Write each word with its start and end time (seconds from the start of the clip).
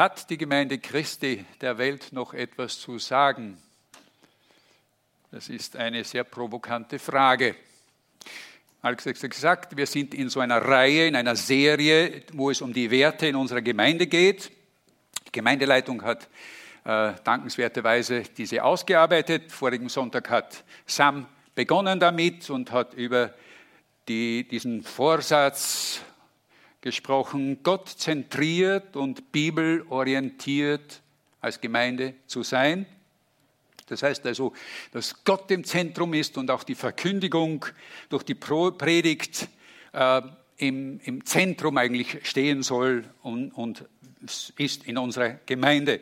Hat 0.00 0.30
die 0.30 0.38
Gemeinde 0.38 0.78
Christi 0.78 1.44
der 1.60 1.76
Welt 1.76 2.14
noch 2.14 2.32
etwas 2.32 2.80
zu 2.80 2.98
sagen? 2.98 3.58
Das 5.30 5.50
ist 5.50 5.76
eine 5.76 6.04
sehr 6.04 6.24
provokante 6.24 6.98
Frage. 6.98 7.54
Alex 8.80 9.04
hat 9.04 9.20
gesagt, 9.20 9.76
wir 9.76 9.86
sind 9.86 10.14
in 10.14 10.30
so 10.30 10.40
einer 10.40 10.56
Reihe, 10.56 11.06
in 11.06 11.16
einer 11.16 11.36
Serie, 11.36 12.22
wo 12.32 12.48
es 12.48 12.62
um 12.62 12.72
die 12.72 12.90
Werte 12.90 13.26
in 13.26 13.36
unserer 13.36 13.60
Gemeinde 13.60 14.06
geht. 14.06 14.50
Die 15.26 15.32
Gemeindeleitung 15.32 16.02
hat 16.02 16.30
äh, 16.86 17.12
dankenswerterweise 17.22 18.22
diese 18.22 18.64
ausgearbeitet. 18.64 19.52
Vorigen 19.52 19.90
Sonntag 19.90 20.30
hat 20.30 20.64
Sam 20.86 21.26
begonnen 21.54 22.00
damit 22.00 22.48
und 22.48 22.72
hat 22.72 22.94
über 22.94 23.34
die, 24.08 24.48
diesen 24.48 24.82
Vorsatz 24.82 26.00
gesprochen, 26.80 27.62
Gott 27.62 27.88
zentriert 27.88 28.96
und 28.96 29.32
bibelorientiert 29.32 31.02
als 31.40 31.60
Gemeinde 31.60 32.14
zu 32.26 32.42
sein. 32.42 32.86
Das 33.86 34.02
heißt 34.02 34.24
also, 34.26 34.52
dass 34.92 35.24
Gott 35.24 35.50
im 35.50 35.64
Zentrum 35.64 36.14
ist 36.14 36.38
und 36.38 36.50
auch 36.50 36.62
die 36.62 36.74
Verkündigung 36.74 37.66
durch 38.08 38.22
die 38.22 38.34
Predigt 38.34 39.48
äh, 39.92 40.22
im, 40.58 41.00
im, 41.04 41.24
Zentrum 41.24 41.76
eigentlich 41.76 42.18
stehen 42.22 42.62
soll 42.62 43.04
und, 43.22 43.50
und 43.50 43.84
ist 44.56 44.86
in 44.86 44.96
unserer 44.96 45.40
Gemeinde. 45.46 46.00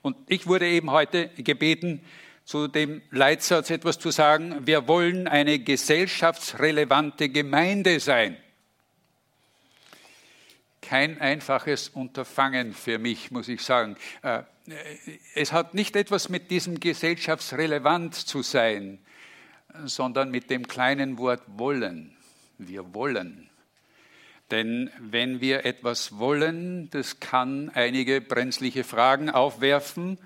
Und 0.00 0.16
ich 0.28 0.46
wurde 0.46 0.66
eben 0.66 0.90
heute 0.90 1.28
gebeten, 1.36 2.00
zu 2.44 2.68
dem 2.68 3.02
Leitsatz 3.10 3.70
etwas 3.70 3.98
zu 3.98 4.10
sagen. 4.10 4.66
Wir 4.66 4.86
wollen 4.86 5.26
eine 5.26 5.58
gesellschaftsrelevante 5.58 7.28
Gemeinde 7.28 8.00
sein 8.00 8.36
kein 10.86 11.20
einfaches 11.20 11.88
Unterfangen 11.88 12.72
für 12.72 12.98
mich, 12.98 13.30
muss 13.30 13.48
ich 13.48 13.62
sagen. 13.62 13.96
Äh, 14.22 14.42
es 15.34 15.52
hat 15.52 15.74
nicht 15.74 15.96
etwas 15.96 16.28
mit 16.28 16.50
diesem 16.50 16.78
gesellschaftsrelevant 16.80 18.14
zu 18.14 18.42
sein, 18.42 18.98
sondern 19.84 20.30
mit 20.30 20.48
dem 20.50 20.66
kleinen 20.66 21.18
Wort 21.18 21.42
wollen. 21.46 22.16
Wir 22.58 22.94
wollen. 22.94 23.50
Denn 24.50 24.90
wenn 25.00 25.40
wir 25.40 25.64
etwas 25.64 26.18
wollen, 26.18 26.88
das 26.90 27.18
kann 27.18 27.70
einige 27.70 28.20
brenzliche 28.20 28.84
Fragen 28.84 29.28
aufwerfen 29.28 30.18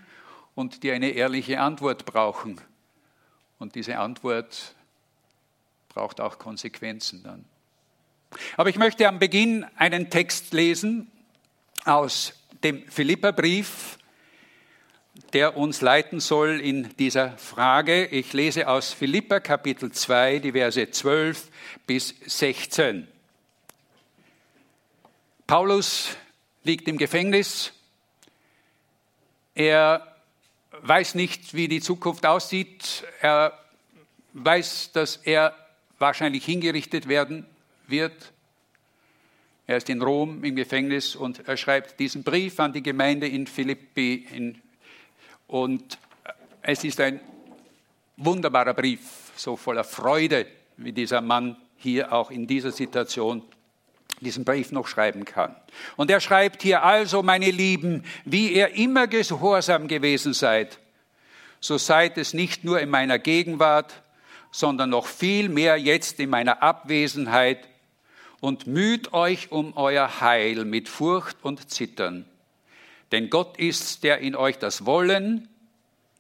und 0.55 0.83
die 0.83 0.93
eine 0.93 1.11
ehrliche 1.11 1.61
Antwort 1.61 2.05
brauchen. 2.05 2.61
Und 3.59 3.75
diese 3.75 3.99
Antwort 3.99 4.75
braucht 5.89 6.21
auch 6.21 6.39
Konsequenzen 6.39 7.23
dann. 7.23 7.45
Aber 8.57 8.71
ich 8.71 8.77
möchte 8.77 9.09
am 9.09 9.19
Beginn 9.19 9.65
einen 9.77 10.11
Text 10.11 10.53
lesen 10.53 11.11
aus 11.85 12.35
dem 12.63 12.87
Philipperbrief, 12.89 13.99
der 15.33 15.57
uns 15.57 15.81
leiten 15.81 16.21
soll 16.21 16.61
in 16.61 16.95
dieser 16.97 17.37
Frage. 17.39 18.07
Ich 18.07 18.33
lese 18.33 18.69
aus 18.69 18.93
Philippa 18.93 19.41
Kapitel 19.41 19.93
2, 19.93 20.41
die 20.41 20.53
Verse 20.53 20.91
12 20.91 21.49
bis 21.87 22.15
16. 22.27 23.09
Paulus 25.47 26.17
liegt 26.63 26.87
im 26.89 26.99
Gefängnis. 26.99 27.73
Er 29.55 30.07
weiß 30.83 31.15
nicht, 31.17 31.55
wie 31.55 31.69
die 31.69 31.81
Zukunft 31.81 32.25
aussieht. 32.25 33.05
Er 33.21 33.59
weiß, 34.33 34.93
dass 34.93 35.17
er 35.17 35.55
wahrscheinlich 35.99 36.45
hingerichtet 36.45 37.09
werden 37.09 37.47
wird. 37.91 38.33
Er 39.67 39.77
ist 39.77 39.89
in 39.89 40.03
Rom 40.03 40.43
im 40.43 40.57
Gefängnis 40.57 41.15
und 41.15 41.47
er 41.47 41.57
schreibt 41.57 42.01
diesen 42.01 42.25
Brief 42.25 42.59
an 42.59 42.73
die 42.73 42.83
Gemeinde 42.83 43.29
in 43.29 43.47
Philippi. 43.47 44.27
In, 44.35 44.61
und 45.47 45.99
es 46.63 46.83
ist 46.85 47.01
ein 47.01 47.21
wunderbarer 48.17 48.75
Brief, 48.75 49.01
so 49.37 49.57
voller 49.57 49.85
Freude, 49.85 50.47
wie 50.77 50.93
dieser 50.93 51.21
Mann 51.21 51.57
hier 51.77 52.13
auch 52.13 52.31
in 52.31 52.47
dieser 52.47 52.73
Situation 52.73 53.43
diesen 54.21 54.45
Brief 54.45 54.71
noch 54.73 54.87
schreiben 54.87 55.25
kann. 55.25 55.57
Und 55.97 56.11
er 56.11 56.21
schreibt 56.21 56.63
hier 56.63 56.83
also, 56.83 57.23
meine 57.23 57.51
Lieben, 57.51 58.05
wie 58.25 58.53
ihr 58.53 58.75
immer 58.75 59.07
gehorsam 59.07 59.89
gewesen 59.89 60.35
seid, 60.35 60.79
so 61.61 61.79
seid 61.79 62.19
es 62.19 62.35
nicht 62.35 62.65
nur 62.65 62.81
in 62.81 62.91
meiner 62.91 63.19
Gegenwart, 63.19 64.03
sondern 64.51 64.91
noch 64.91 65.07
viel 65.07 65.49
mehr 65.49 65.77
jetzt 65.77 66.19
in 66.21 66.31
meiner 66.31 66.63
Abwesenheit 66.63 67.70
und 68.41 68.67
müht 68.67 69.13
euch 69.13 69.53
um 69.53 69.77
euer 69.77 70.21
Heil 70.21 70.65
mit 70.65 70.89
Furcht 70.89 71.37
und 71.43 71.71
Zittern. 71.71 72.25
Denn 73.13 73.31
Gott 73.31 73.59
ist's, 73.59 74.01
der 74.01 74.19
in 74.19 74.37
euch 74.37 74.59
das 74.59 74.87
Wollen 74.87 75.49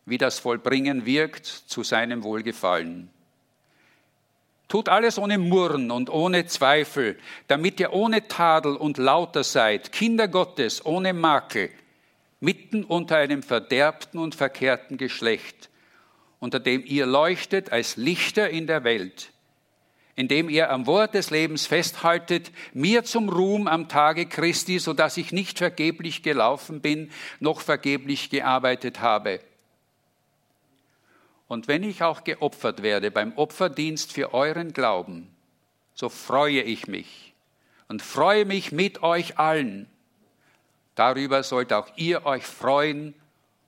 wie 0.06 0.19
das 0.19 0.38
Vollbringen 0.38 1.06
wirkt 1.06 1.47
zu 1.47 1.82
seinem 1.82 2.25
Wohlgefallen. 2.25 3.10
Tut 4.69 4.88
alles 4.88 5.19
ohne 5.19 5.38
Murren 5.38 5.91
und 5.91 6.10
ohne 6.10 6.47
Zweifel, 6.47 7.19
damit 7.48 7.80
ihr 7.80 7.92
ohne 7.92 8.28
Tadel 8.28 8.76
und 8.76 8.98
lauter 8.98 9.44
seid, 9.44 9.92
Kinder 9.92 10.28
Gottes 10.28 10.84
ohne 10.84 11.12
Makel, 11.12 11.70
mitten 12.41 12.84
unter 12.84 13.16
einem 13.16 13.42
verderbten 13.42 14.20
und 14.20 14.34
verkehrten 14.34 14.97
Geschlecht, 14.97 15.70
unter 16.38 16.60
dem 16.60 16.84
ihr 16.84 17.06
leuchtet 17.06 17.72
als 17.72 17.97
Lichter 17.97 18.48
in 18.50 18.66
der 18.66 18.84
Welt 18.84 19.32
indem 20.20 20.50
ihr 20.50 20.70
am 20.70 20.86
Wort 20.86 21.14
des 21.14 21.31
Lebens 21.31 21.64
festhaltet, 21.64 22.53
mir 22.75 23.04
zum 23.04 23.31
Ruhm 23.31 23.66
am 23.66 23.88
Tage 23.88 24.26
Christi, 24.26 24.78
so 24.78 24.92
dass 24.92 25.16
ich 25.16 25.32
nicht 25.32 25.56
vergeblich 25.56 26.22
gelaufen 26.22 26.82
bin, 26.82 27.10
noch 27.38 27.62
vergeblich 27.62 28.28
gearbeitet 28.28 29.00
habe. 29.00 29.41
Und 31.48 31.69
wenn 31.69 31.82
ich 31.82 32.03
auch 32.03 32.22
geopfert 32.22 32.82
werde 32.82 33.10
beim 33.10 33.32
Opferdienst 33.32 34.12
für 34.12 34.34
euren 34.34 34.75
Glauben, 34.75 35.34
so 35.94 36.10
freue 36.10 36.60
ich 36.60 36.86
mich 36.86 37.32
und 37.88 38.03
freue 38.03 38.44
mich 38.44 38.72
mit 38.72 39.03
euch 39.03 39.38
allen. 39.38 39.88
Darüber 40.97 41.42
sollt 41.42 41.72
auch 41.72 41.88
ihr 41.97 42.26
euch 42.26 42.44
freuen 42.44 43.14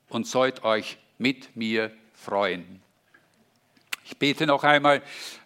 und 0.07 0.27
sollt 0.27 0.63
euch 0.63 0.99
mit 1.17 1.55
mir 1.55 1.91
freuen. 2.13 2.83
Ich 4.05 4.17
bete 4.17 4.45
noch 4.45 4.63
einmal, 4.63 5.01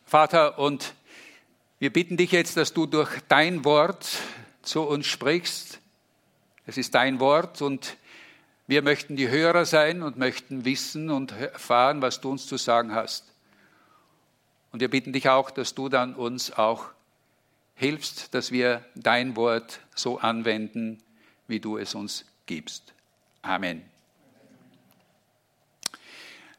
Vater, 0.06 0.60
und 0.60 0.96
wir 1.80 1.94
bitten 1.94 2.18
dich 2.18 2.32
jetzt, 2.32 2.58
dass 2.58 2.74
du 2.74 2.86
durch 2.88 3.20
dein 3.28 3.64
Wort 3.64 4.20
zu 4.64 4.82
uns 4.82 5.06
sprichst. 5.06 5.80
Es 6.66 6.78
ist 6.78 6.96
dein 6.96 7.20
Wort 7.20 7.62
und 7.62 7.98
wir 8.66 8.82
möchten 8.82 9.16
die 9.16 9.30
Hörer 9.30 9.66
sein 9.66 10.02
und 10.02 10.18
möchten 10.18 10.66
wissen 10.66 11.10
und 11.10 11.32
erfahren, 11.32 12.02
was 12.02 12.20
du 12.20 12.32
uns 12.32 12.48
zu 12.48 12.58
sagen 12.58 12.94
hast. 12.94 13.32
Und 14.72 14.82
wir 14.82 14.90
bitten 14.90 15.14
dich 15.14 15.30
auch, 15.30 15.52
dass 15.52 15.76
du 15.76 15.88
dann 15.88 16.16
uns 16.16 16.52
auch 16.52 16.86
hilfst, 17.76 18.34
dass 18.34 18.52
wir 18.52 18.84
dein 18.96 19.36
Wort 19.36 19.80
so 19.96 20.20
anwenden, 20.20 20.98
wie 21.48 21.60
du 21.60 21.78
es 21.78 21.96
uns 21.96 22.26
gibst. 22.48 22.94
Amen. 23.44 23.84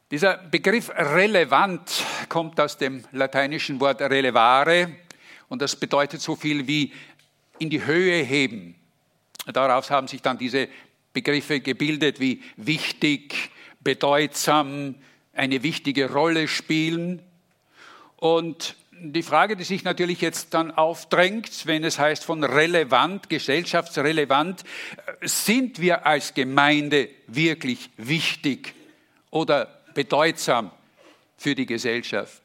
Dieser 0.09 0.37
Begriff 0.37 0.89
relevant 0.89 2.03
kommt 2.29 2.59
aus 2.59 2.77
dem 2.77 3.03
lateinischen 3.11 3.79
Wort 3.79 4.01
relevare, 4.01 4.95
und 5.49 5.61
das 5.61 5.75
bedeutet 5.75 6.21
so 6.21 6.35
viel 6.35 6.67
wie 6.67 6.93
in 7.57 7.69
die 7.69 7.85
Höhe 7.85 8.23
heben. 8.23 8.75
Daraus 9.45 9.89
haben 9.89 10.07
sich 10.07 10.21
dann 10.21 10.37
diese 10.37 10.69
Begriffe 11.11 11.59
gebildet 11.59 12.19
wie 12.19 12.41
wichtig, 12.55 13.49
bedeutsam, 13.81 14.95
eine 15.33 15.63
wichtige 15.63 16.11
Rolle 16.11 16.47
spielen. 16.47 17.21
Und 18.17 18.75
die 19.01 19.23
Frage, 19.23 19.55
die 19.55 19.63
sich 19.63 19.83
natürlich 19.83 20.21
jetzt 20.21 20.53
dann 20.53 20.71
aufdrängt, 20.71 21.65
wenn 21.65 21.83
es 21.83 21.97
heißt 21.97 22.25
von 22.25 22.43
relevant, 22.43 23.29
gesellschaftsrelevant, 23.29 24.63
sind 25.21 25.79
wir 25.79 26.05
als 26.05 26.33
Gemeinde 26.33 27.09
wirklich 27.27 27.89
wichtig 27.97 28.73
oder 29.31 29.81
bedeutsam 29.93 30.71
für 31.37 31.55
die 31.55 31.65
Gesellschaft? 31.65 32.41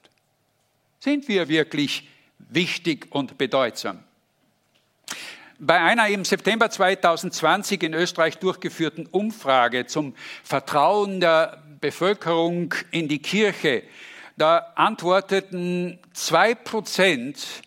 Sind 1.01 1.29
wir 1.29 1.49
wirklich 1.49 2.09
wichtig 2.55 3.09
und 3.11 3.39
bedeutsam. 3.39 4.03
Bei 5.59 5.81
einer 5.81 6.09
im 6.09 6.25
September 6.25 6.69
2020 6.69 7.83
in 7.85 7.95
Österreich 7.95 8.39
durchgeführten 8.39 9.07
Umfrage 9.07 9.87
zum 9.87 10.15
Vertrauen 10.43 11.21
der 11.21 11.63
Bevölkerung 11.81 12.75
in 12.91 13.09
die 13.09 13.21
Kirche, 13.21 13.85
da 14.37 14.73
antworteten 14.75 15.99
zwei 16.13 16.55
Prozent, 16.55 17.63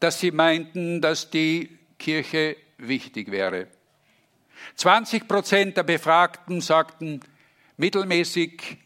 dass 0.00 0.18
sie 0.18 0.32
meinten, 0.32 1.00
dass 1.00 1.30
die 1.30 1.78
Kirche 1.98 2.56
wichtig 2.76 3.30
wäre. 3.30 3.68
20 4.74 5.28
Prozent 5.28 5.76
der 5.76 5.84
Befragten 5.84 6.60
sagten 6.60 7.20
mittelmäßig 7.76 8.78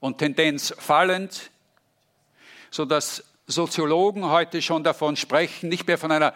und 0.00 0.18
Tendenz 0.18 0.74
fallend, 0.78 1.50
sodass 2.70 3.24
Soziologen 3.48 4.28
heute 4.28 4.60
schon 4.60 4.84
davon 4.84 5.16
sprechen, 5.16 5.70
nicht 5.70 5.86
mehr 5.86 5.96
von 5.96 6.12
einer, 6.12 6.34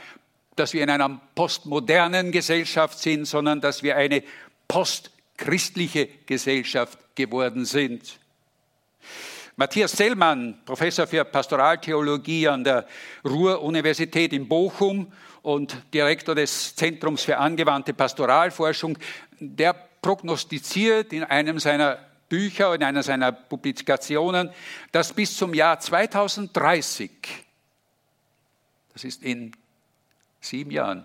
dass 0.56 0.72
wir 0.72 0.82
in 0.82 0.90
einer 0.90 1.20
postmodernen 1.34 2.32
Gesellschaft 2.32 2.98
sind, 2.98 3.26
sondern 3.26 3.60
dass 3.60 3.82
wir 3.82 3.96
eine 3.96 4.22
postchristliche 4.66 6.08
Gesellschaft 6.26 6.98
geworden 7.14 7.66
sind. 7.66 8.18
Matthias 9.56 9.92
Sellmann, 9.92 10.58
Professor 10.64 11.06
für 11.06 11.26
Pastoraltheologie 11.26 12.48
an 12.48 12.64
der 12.64 12.86
Ruhr-Universität 13.22 14.32
in 14.32 14.48
Bochum 14.48 15.12
und 15.42 15.76
Direktor 15.92 16.34
des 16.34 16.74
Zentrums 16.74 17.24
für 17.24 17.36
angewandte 17.36 17.92
Pastoralforschung, 17.92 18.96
der 19.38 19.74
prognostiziert 20.00 21.12
in 21.12 21.24
einem 21.24 21.58
seiner 21.58 21.98
Bücher, 22.32 22.74
in 22.74 22.82
einer 22.82 23.02
seiner 23.02 23.30
Publikationen, 23.30 24.48
dass 24.90 25.12
bis 25.12 25.36
zum 25.36 25.52
Jahr 25.52 25.78
2030, 25.78 27.10
das 28.94 29.04
ist 29.04 29.22
in 29.22 29.52
sieben 30.40 30.70
Jahren, 30.70 31.04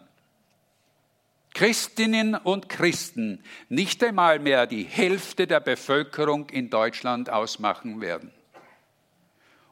Christinnen 1.54 2.34
und 2.34 2.70
Christen 2.70 3.44
nicht 3.68 4.02
einmal 4.06 4.40
mehr 4.40 4.68
die 4.68 4.86
Hälfte 4.86 5.48
der 5.48 5.60
Bevölkerung 5.60 6.48
in 6.48 6.70
Deutschland 6.70 7.30
ausmachen 7.30 8.00
werden. 8.00 8.32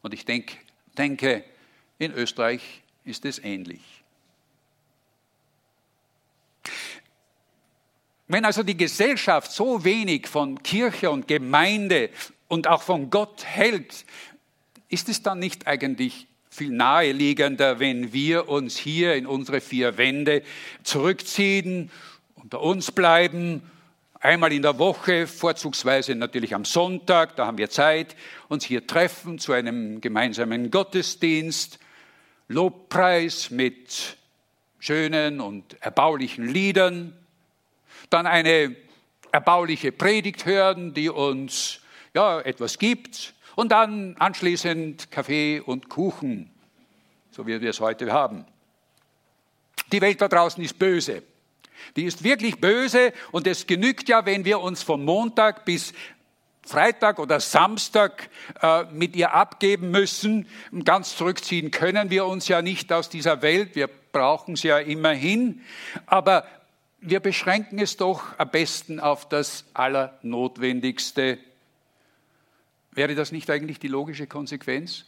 Und 0.02 0.14
ich 0.14 0.26
denk, 0.26 0.58
denke, 0.98 1.46
in 2.00 2.12
Österreich 2.12 2.82
ist 3.06 3.24
es 3.24 3.40
ähnlich. 3.40 4.04
Wenn 8.28 8.46
also 8.46 8.64
die 8.64 8.78
Gesellschaft 8.78 9.52
so 9.52 9.84
wenig 9.84 10.28
von 10.28 10.62
Kirche 10.64 11.12
und 11.12 11.28
Gemeinde 11.28 12.10
und 12.48 12.68
auch 12.68 12.82
von 12.82 13.10
Gott 13.10 13.46
hält, 13.46 14.06
ist 14.90 15.10
es 15.10 15.22
dann 15.22 15.40
nicht 15.40 15.68
eigentlich 15.68 16.28
viel 16.50 16.72
naheliegender, 16.72 17.80
wenn 17.80 18.14
wir 18.14 18.50
uns 18.50 18.78
hier 18.78 19.16
in 19.16 19.28
unsere 19.28 19.62
vier 19.62 19.98
Wände 19.98 20.42
zurückziehen, 20.84 21.92
unter 22.36 22.62
uns 22.62 22.92
bleiben 22.92 23.62
einmal 24.26 24.52
in 24.52 24.64
der 24.64 24.80
Woche, 24.80 25.28
vorzugsweise 25.28 26.16
natürlich 26.16 26.56
am 26.56 26.66
Sonntag, 26.66 27.36
da 27.36 27.46
haben 27.46 27.60
wir 27.60 27.70
Zeit, 27.70 28.16
uns 28.48 28.66
hier 28.66 28.88
treffen 28.88 29.38
zu 29.38 29.54
einem 29.54 30.02
gemeinsamen 30.02 30.72
Gottesdienst, 30.72 31.80
Lobpreis 32.48 33.52
mit 33.52 34.18
schönen 34.80 35.40
und 35.42 35.80
erbaulichen 35.82 36.48
Liedern, 36.48 37.14
dann 38.10 38.28
eine 38.28 38.76
erbauliche 39.32 39.92
Predigt 39.92 40.46
hören, 40.46 40.94
die 40.94 41.10
uns 41.10 41.82
ja, 42.14 42.40
etwas 42.42 42.80
gibt 42.80 43.34
und 43.56 43.72
dann 43.72 44.16
anschließend 44.18 45.12
Kaffee 45.12 45.60
und 45.60 45.90
Kuchen, 45.90 46.50
so 47.32 47.46
wie 47.46 47.60
wir 47.60 47.70
es 47.70 47.80
heute 47.80 48.12
haben. 48.12 48.46
Die 49.92 50.02
Welt 50.02 50.22
da 50.22 50.28
draußen 50.28 50.64
ist 50.64 50.80
böse. 50.80 51.24
Die 51.96 52.04
ist 52.04 52.24
wirklich 52.24 52.60
böse 52.60 53.14
und 53.32 53.48
es 53.48 53.68
genügt 53.68 54.10
ja, 54.10 54.26
wenn 54.26 54.46
wir 54.46 54.60
uns 54.62 54.82
von 54.82 55.04
Montag 55.04 55.66
bis 55.66 55.94
Freitag 56.66 57.20
oder 57.20 57.40
Samstag 57.40 58.30
äh, 58.62 58.86
mit 58.86 59.16
ihr 59.16 59.34
abgeben 59.34 59.92
müssen. 59.92 60.48
Ganz 60.84 61.16
zurückziehen 61.16 61.70
können 61.70 62.10
wir 62.10 62.26
uns 62.26 62.48
ja 62.48 62.64
nicht 62.64 62.92
aus 62.92 63.10
dieser 63.10 63.44
Welt. 63.44 63.76
Wir 63.76 63.88
brauchen 63.88 64.56
sie 64.56 64.70
ja 64.70 64.80
immerhin. 64.80 65.62
Aber 66.08 66.48
wir 67.06 67.20
beschränken 67.20 67.80
es 67.80 67.98
doch 67.98 68.38
am 68.40 68.50
besten 68.50 69.00
auf 69.00 69.30
das 69.30 69.66
Allernotwendigste. 69.74 71.38
Wäre 72.92 73.14
das 73.14 73.32
nicht 73.32 73.50
eigentlich 73.50 73.80
die 73.80 73.88
logische 73.88 74.26
Konsequenz? 74.26 75.06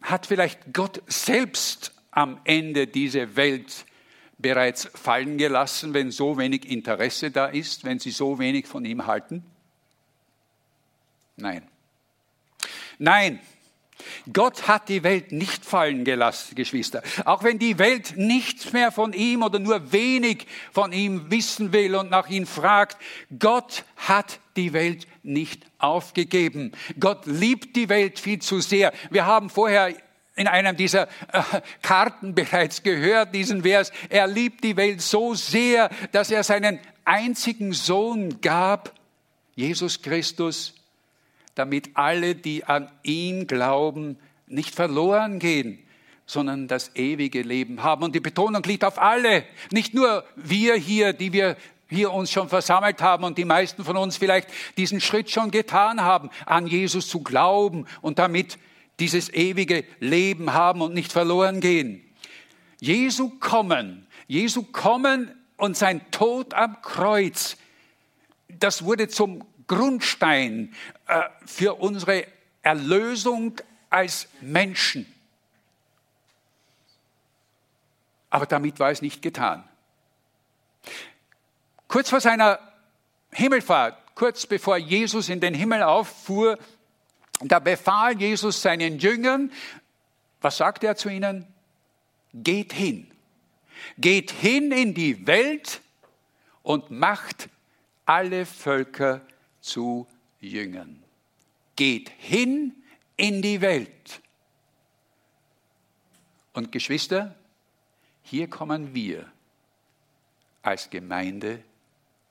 Hat 0.00 0.26
vielleicht 0.26 0.72
Gott 0.72 1.02
selbst 1.06 1.92
am 2.10 2.40
Ende 2.44 2.86
diese 2.86 3.36
Welt 3.36 3.84
bereits 4.38 4.88
fallen 4.94 5.36
gelassen, 5.36 5.92
wenn 5.92 6.10
so 6.10 6.38
wenig 6.38 6.70
Interesse 6.70 7.30
da 7.30 7.46
ist, 7.46 7.84
wenn 7.84 7.98
sie 7.98 8.12
so 8.12 8.38
wenig 8.38 8.66
von 8.66 8.84
ihm 8.84 9.06
halten? 9.06 9.44
Nein. 11.36 11.68
Nein, 12.98 13.40
Gott 14.32 14.68
hat 14.68 14.88
die 14.88 15.02
Welt 15.02 15.32
nicht 15.32 15.64
fallen 15.64 16.04
gelassen, 16.04 16.54
Geschwister. 16.54 17.02
Auch 17.24 17.42
wenn 17.42 17.58
die 17.58 17.78
Welt 17.78 18.14
nichts 18.16 18.72
mehr 18.72 18.92
von 18.92 19.12
ihm 19.12 19.42
oder 19.42 19.58
nur 19.58 19.92
wenig 19.92 20.46
von 20.72 20.92
ihm 20.92 21.30
wissen 21.30 21.72
will 21.72 21.94
und 21.94 22.10
nach 22.10 22.28
ihm 22.28 22.46
fragt, 22.46 22.98
Gott 23.38 23.84
hat 23.96 24.40
die 24.56 24.72
Welt 24.72 25.06
nicht 25.22 25.66
aufgegeben. 25.78 26.72
Gott 26.98 27.26
liebt 27.26 27.76
die 27.76 27.88
Welt 27.88 28.18
viel 28.18 28.40
zu 28.40 28.60
sehr. 28.60 28.92
Wir 29.10 29.26
haben 29.26 29.50
vorher 29.50 29.94
in 30.38 30.46
einem 30.46 30.76
dieser 30.76 31.08
äh, 31.32 31.42
Karten 31.82 32.34
bereits 32.34 32.82
gehört, 32.82 33.34
diesen 33.34 33.62
Vers. 33.62 33.92
Er 34.08 34.26
liebt 34.26 34.62
die 34.62 34.76
Welt 34.76 35.02
so 35.02 35.34
sehr, 35.34 35.90
dass 36.12 36.30
er 36.30 36.44
seinen 36.44 36.78
einzigen 37.04 37.72
Sohn 37.72 38.40
gab, 38.40 38.94
Jesus 39.54 40.02
Christus, 40.02 40.74
damit 41.58 41.90
alle, 41.94 42.34
die 42.34 42.64
an 42.64 42.90
ihn 43.02 43.46
glauben, 43.46 44.18
nicht 44.46 44.74
verloren 44.74 45.38
gehen, 45.38 45.78
sondern 46.24 46.68
das 46.68 46.94
ewige 46.94 47.42
Leben 47.42 47.82
haben. 47.82 48.04
Und 48.04 48.14
die 48.14 48.20
Betonung 48.20 48.62
liegt 48.62 48.84
auf 48.84 48.98
alle, 48.98 49.44
nicht 49.70 49.94
nur 49.94 50.24
wir 50.36 50.74
hier, 50.76 51.12
die 51.12 51.32
wir 51.32 51.56
hier 51.88 52.12
uns 52.12 52.30
schon 52.30 52.48
versammelt 52.48 53.00
haben 53.00 53.24
und 53.24 53.38
die 53.38 53.44
meisten 53.44 53.82
von 53.82 53.96
uns 53.96 54.18
vielleicht 54.18 54.48
diesen 54.76 55.00
Schritt 55.00 55.30
schon 55.30 55.50
getan 55.50 56.02
haben, 56.02 56.30
an 56.44 56.66
Jesus 56.66 57.08
zu 57.08 57.22
glauben 57.22 57.86
und 58.02 58.18
damit 58.18 58.58
dieses 59.00 59.32
ewige 59.32 59.84
Leben 60.00 60.52
haben 60.52 60.82
und 60.82 60.92
nicht 60.92 61.12
verloren 61.12 61.60
gehen. 61.60 62.04
Jesu 62.80 63.30
kommen, 63.40 64.06
Jesu 64.26 64.62
kommen 64.62 65.34
und 65.56 65.76
sein 65.76 66.02
Tod 66.10 66.54
am 66.54 66.80
Kreuz, 66.82 67.56
das 68.48 68.84
wurde 68.84 69.08
zum 69.08 69.44
Grundstein 69.68 70.74
äh, 71.06 71.22
für 71.46 71.74
unsere 71.74 72.26
Erlösung 72.62 73.60
als 73.90 74.28
Menschen. 74.40 75.06
Aber 78.30 78.46
damit 78.46 78.78
war 78.80 78.90
es 78.90 79.00
nicht 79.00 79.22
getan. 79.22 79.64
Kurz 81.86 82.10
vor 82.10 82.20
seiner 82.20 82.58
Himmelfahrt, 83.32 83.96
kurz 84.14 84.46
bevor 84.46 84.76
Jesus 84.76 85.28
in 85.28 85.40
den 85.40 85.54
Himmel 85.54 85.82
auffuhr, 85.82 86.58
da 87.40 87.58
befahl 87.58 88.20
Jesus 88.20 88.60
seinen 88.60 88.98
Jüngern, 88.98 89.52
was 90.40 90.58
sagt 90.58 90.84
er 90.84 90.96
zu 90.96 91.08
ihnen? 91.08 91.46
Geht 92.34 92.72
hin. 92.72 93.10
Geht 93.96 94.30
hin 94.30 94.72
in 94.72 94.92
die 94.94 95.26
Welt 95.26 95.80
und 96.62 96.90
macht 96.90 97.48
alle 98.04 98.44
Völker 98.44 99.22
zu 99.60 100.06
Jüngern. 100.40 101.02
Geht 101.76 102.10
hin 102.18 102.74
in 103.16 103.42
die 103.42 103.60
Welt. 103.60 104.20
Und 106.52 106.72
Geschwister, 106.72 107.34
hier 108.22 108.48
kommen 108.48 108.94
wir 108.94 109.30
als 110.62 110.90
Gemeinde 110.90 111.62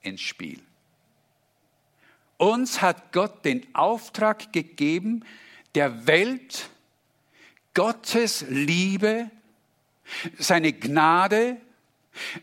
ins 0.02 0.22
Spiel. 0.22 0.60
Uns 2.38 2.82
hat 2.82 3.12
Gott 3.12 3.46
den 3.46 3.66
Auftrag 3.74 4.54
gegeben, 4.54 5.26
der 5.76 6.08
Welt 6.08 6.70
Gottes 7.74 8.46
Liebe, 8.48 9.30
seine 10.38 10.74
Gnade, 10.74 11.58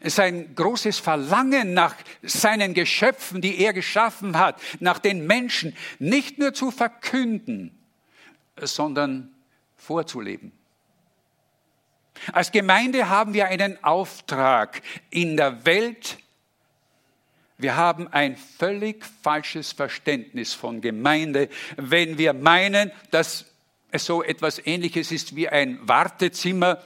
sein 0.03 0.55
großes 0.55 0.99
Verlangen 0.99 1.75
nach 1.75 1.97
seinen 2.23 2.75
Geschöpfen, 2.75 3.41
die 3.41 3.59
er 3.59 3.73
geschaffen 3.73 4.39
hat, 4.39 4.61
nach 4.81 4.99
den 4.99 5.27
Menschen, 5.27 5.77
nicht 5.99 6.39
nur 6.39 6.55
zu 6.55 6.71
verkünden, 6.71 7.79
sondern 8.61 9.35
vorzuleben. 9.77 10.53
Als 12.33 12.53
Gemeinde 12.53 13.09
haben 13.09 13.35
wir 13.35 13.47
einen 13.47 13.83
Auftrag 13.83 14.83
in 15.11 15.37
der 15.37 15.67
Welt 15.67 16.19
wir 17.57 17.77
haben 17.77 18.09
ein 18.09 18.37
völlig 18.37 19.05
falsches 19.23 19.73
Verständnis 19.73 20.55
von 20.55 20.81
Gemeinde, 20.81 21.49
wenn 21.77 22.19
wir 22.19 22.33
meinen, 22.33 22.91
dass 23.11 23.47
es 23.91 24.05
so 24.05 24.23
etwas 24.23 24.61
Ähnliches 24.67 25.13
ist 25.13 25.37
wie 25.37 25.49
ein 25.49 25.79
Wartezimmer 25.87 26.83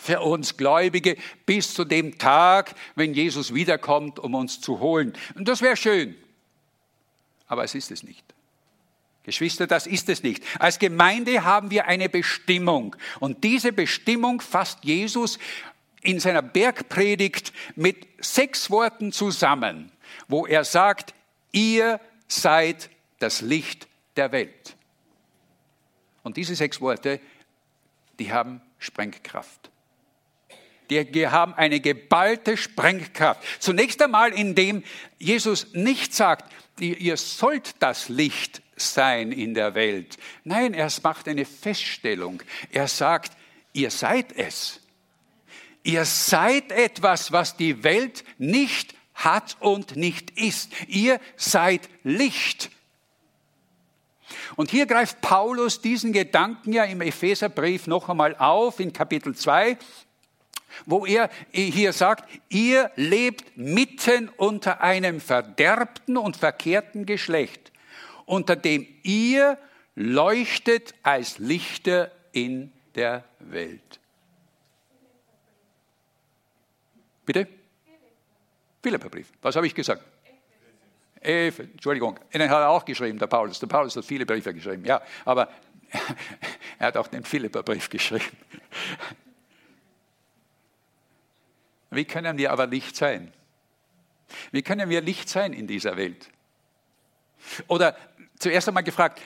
für 0.00 0.20
uns 0.20 0.56
Gläubige 0.56 1.16
bis 1.46 1.74
zu 1.74 1.84
dem 1.84 2.18
Tag, 2.18 2.74
wenn 2.94 3.14
Jesus 3.14 3.54
wiederkommt, 3.54 4.18
um 4.18 4.34
uns 4.34 4.60
zu 4.60 4.80
holen. 4.80 5.12
Und 5.34 5.48
das 5.48 5.62
wäre 5.62 5.76
schön, 5.76 6.16
aber 7.46 7.64
es 7.64 7.74
ist 7.74 7.90
es 7.90 8.02
nicht. 8.02 8.24
Geschwister, 9.22 9.66
das 9.66 9.86
ist 9.86 10.08
es 10.10 10.22
nicht. 10.22 10.44
Als 10.58 10.78
Gemeinde 10.78 11.44
haben 11.44 11.70
wir 11.70 11.86
eine 11.86 12.10
Bestimmung 12.10 12.94
und 13.20 13.42
diese 13.42 13.72
Bestimmung 13.72 14.42
fasst 14.42 14.84
Jesus 14.84 15.38
in 16.02 16.20
seiner 16.20 16.42
Bergpredigt 16.42 17.54
mit 17.74 18.06
sechs 18.20 18.70
Worten 18.70 19.12
zusammen 19.12 19.90
wo 20.28 20.46
er 20.46 20.64
sagt, 20.64 21.14
ihr 21.52 22.00
seid 22.28 22.90
das 23.18 23.40
Licht 23.40 23.88
der 24.16 24.32
Welt. 24.32 24.76
Und 26.22 26.36
diese 26.36 26.54
sechs 26.54 26.80
Worte, 26.80 27.20
die 28.18 28.32
haben 28.32 28.60
Sprengkraft. 28.78 29.70
Die 30.90 31.28
haben 31.28 31.54
eine 31.54 31.80
geballte 31.80 32.56
Sprengkraft. 32.56 33.40
Zunächst 33.58 34.02
einmal, 34.02 34.32
indem 34.32 34.84
Jesus 35.18 35.72
nicht 35.72 36.14
sagt, 36.14 36.52
ihr 36.78 37.16
sollt 37.16 37.76
das 37.80 38.08
Licht 38.08 38.62
sein 38.76 39.32
in 39.32 39.54
der 39.54 39.74
Welt. 39.74 40.16
Nein, 40.44 40.74
er 40.74 40.90
macht 41.02 41.28
eine 41.28 41.44
Feststellung. 41.44 42.42
Er 42.70 42.88
sagt, 42.88 43.32
ihr 43.72 43.90
seid 43.90 44.36
es. 44.36 44.80
Ihr 45.82 46.04
seid 46.04 46.72
etwas, 46.72 47.30
was 47.32 47.56
die 47.56 47.84
Welt 47.84 48.24
nicht 48.38 48.94
hat 49.14 49.56
und 49.60 49.96
nicht 49.96 50.30
ist. 50.30 50.72
Ihr 50.88 51.20
seid 51.36 51.88
Licht. 52.02 52.70
Und 54.56 54.70
hier 54.70 54.86
greift 54.86 55.20
Paulus 55.20 55.80
diesen 55.80 56.12
Gedanken 56.12 56.72
ja 56.72 56.84
im 56.84 57.00
Epheserbrief 57.00 57.86
noch 57.86 58.08
einmal 58.08 58.36
auf 58.36 58.80
in 58.80 58.92
Kapitel 58.92 59.34
2, 59.34 59.76
wo 60.86 61.06
er 61.06 61.30
hier 61.52 61.92
sagt, 61.92 62.28
ihr 62.48 62.90
lebt 62.96 63.56
mitten 63.56 64.28
unter 64.36 64.80
einem 64.80 65.20
verderbten 65.20 66.16
und 66.16 66.36
verkehrten 66.36 67.06
Geschlecht, 67.06 67.72
unter 68.26 68.56
dem 68.56 68.86
ihr 69.02 69.58
leuchtet 69.94 70.94
als 71.02 71.38
Lichter 71.38 72.10
in 72.32 72.72
der 72.94 73.24
Welt. 73.38 74.00
Bitte? 77.24 77.48
Philipperbrief. 78.82 79.32
Was 79.40 79.56
habe 79.56 79.66
ich 79.66 79.74
gesagt? 79.74 80.04
Entschuldigung, 81.20 82.20
den 82.34 82.42
hat 82.42 82.50
er 82.50 82.68
auch 82.68 82.84
geschrieben, 82.84 83.18
der 83.18 83.28
Paulus. 83.28 83.58
Der 83.58 83.66
Paulus 83.66 83.96
hat 83.96 84.04
viele 84.04 84.26
Briefe 84.26 84.52
geschrieben, 84.52 84.84
ja, 84.84 85.00
aber 85.24 85.48
er 86.78 86.88
hat 86.88 86.96
auch 86.98 87.06
den 87.06 87.24
Philipperbrief 87.24 87.88
geschrieben. 87.88 88.36
Wie 91.94 92.04
können 92.04 92.38
wir 92.38 92.52
aber 92.52 92.66
Licht 92.66 92.96
sein? 92.96 93.32
Wie 94.50 94.62
können 94.62 94.88
wir 94.88 95.00
Licht 95.00 95.28
sein 95.28 95.52
in 95.52 95.66
dieser 95.66 95.96
Welt? 95.96 96.28
Oder 97.68 97.96
zuerst 98.38 98.68
einmal 98.68 98.84
gefragt, 98.84 99.20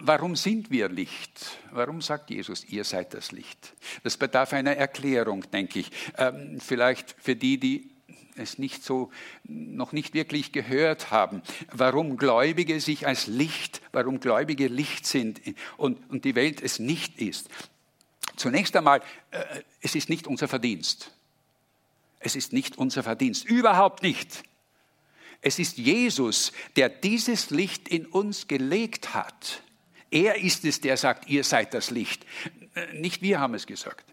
warum 0.00 0.36
sind 0.36 0.70
wir 0.70 0.88
Licht? 0.88 1.58
Warum 1.72 2.00
sagt 2.00 2.30
Jesus, 2.30 2.64
ihr 2.64 2.84
seid 2.84 3.14
das 3.14 3.32
Licht? 3.32 3.74
Das 4.02 4.16
bedarf 4.16 4.52
einer 4.52 4.76
Erklärung, 4.76 5.50
denke 5.50 5.80
ich. 5.80 5.90
Ähm, 6.16 6.60
vielleicht 6.60 7.16
für 7.18 7.36
die, 7.36 7.58
die 7.58 7.90
es 8.36 8.58
nicht 8.58 8.84
so, 8.84 9.10
noch 9.44 9.92
nicht 9.92 10.14
wirklich 10.14 10.52
gehört 10.52 11.10
haben, 11.10 11.42
warum 11.72 12.16
Gläubige 12.16 12.80
sich 12.80 13.06
als 13.06 13.26
Licht, 13.26 13.82
warum 13.92 14.20
Gläubige 14.20 14.68
Licht 14.68 15.06
sind 15.06 15.40
und, 15.76 16.08
und 16.10 16.24
die 16.24 16.34
Welt 16.34 16.62
es 16.62 16.78
nicht 16.78 17.20
ist. 17.20 17.48
Zunächst 18.36 18.74
einmal, 18.76 19.02
äh, 19.30 19.44
es 19.82 19.94
ist 19.94 20.08
nicht 20.08 20.26
unser 20.26 20.48
Verdienst. 20.48 21.12
Es 22.20 22.36
ist 22.36 22.52
nicht 22.52 22.78
unser 22.78 23.02
Verdienst, 23.02 23.44
überhaupt 23.46 24.02
nicht. 24.02 24.44
Es 25.40 25.58
ist 25.58 25.78
Jesus, 25.78 26.52
der 26.76 26.88
dieses 26.90 27.50
Licht 27.50 27.88
in 27.88 28.06
uns 28.06 28.46
gelegt 28.46 29.14
hat. 29.14 29.62
Er 30.10 30.36
ist 30.36 30.64
es, 30.64 30.80
der 30.80 30.96
sagt, 30.96 31.28
ihr 31.28 31.44
seid 31.44 31.72
das 31.72 31.90
Licht. 31.90 32.26
Nicht 32.92 33.22
wir 33.22 33.40
haben 33.40 33.54
es 33.54 33.66
gesagt. 33.66 34.04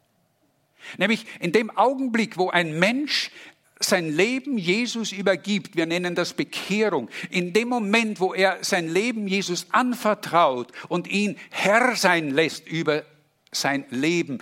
Nämlich 0.98 1.26
in 1.40 1.52
dem 1.52 1.70
Augenblick, 1.70 2.38
wo 2.38 2.50
ein 2.50 2.80
Mensch 2.80 3.32
sein 3.80 4.16
Leben 4.16 4.58
Jesus 4.58 5.12
übergibt, 5.12 5.76
wir 5.76 5.86
nennen 5.86 6.16
das 6.16 6.34
Bekehrung, 6.34 7.10
in 7.30 7.54
dem 7.54 7.68
Moment, 7.68 8.20
wo 8.20 8.34
er 8.34 8.64
sein 8.64 8.88
Leben 8.88 9.28
Jesus 9.28 9.68
anvertraut 9.72 10.72
und 10.88 11.08
ihn 11.08 11.38
Herr 11.52 11.96
sein 11.96 12.32
lässt 12.32 12.68
über 12.68 13.04
sein 13.52 13.86
Leben, 13.90 14.40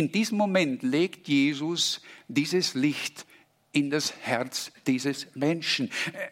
in 0.00 0.10
diesem 0.10 0.38
Moment 0.38 0.82
legt 0.82 1.28
Jesus 1.28 2.00
dieses 2.26 2.72
Licht 2.72 3.26
in 3.72 3.90
das 3.90 4.14
Herz 4.22 4.72
dieses 4.86 5.26
Menschen. 5.34 5.90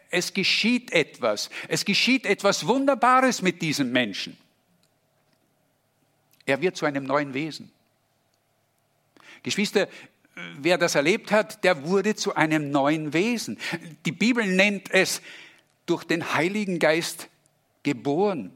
Es 0.09 0.33
geschieht 0.33 0.91
etwas. 0.91 1.51
Es 1.67 1.85
geschieht 1.85 2.25
etwas 2.25 2.65
Wunderbares 2.65 3.43
mit 3.43 3.61
diesem 3.61 3.91
Menschen. 3.91 4.35
Er 6.47 6.59
wird 6.61 6.77
zu 6.77 6.87
einem 6.87 7.03
neuen 7.03 7.35
Wesen. 7.35 7.71
Geschwister, 9.43 9.87
wer 10.57 10.79
das 10.79 10.95
erlebt 10.95 11.31
hat, 11.31 11.63
der 11.63 11.85
wurde 11.85 12.15
zu 12.15 12.33
einem 12.33 12.71
neuen 12.71 13.13
Wesen. 13.13 13.59
Die 14.03 14.11
Bibel 14.11 14.47
nennt 14.47 14.89
es 14.89 15.21
durch 15.85 16.05
den 16.05 16.33
Heiligen 16.33 16.79
Geist 16.79 17.29
geboren. 17.83 18.51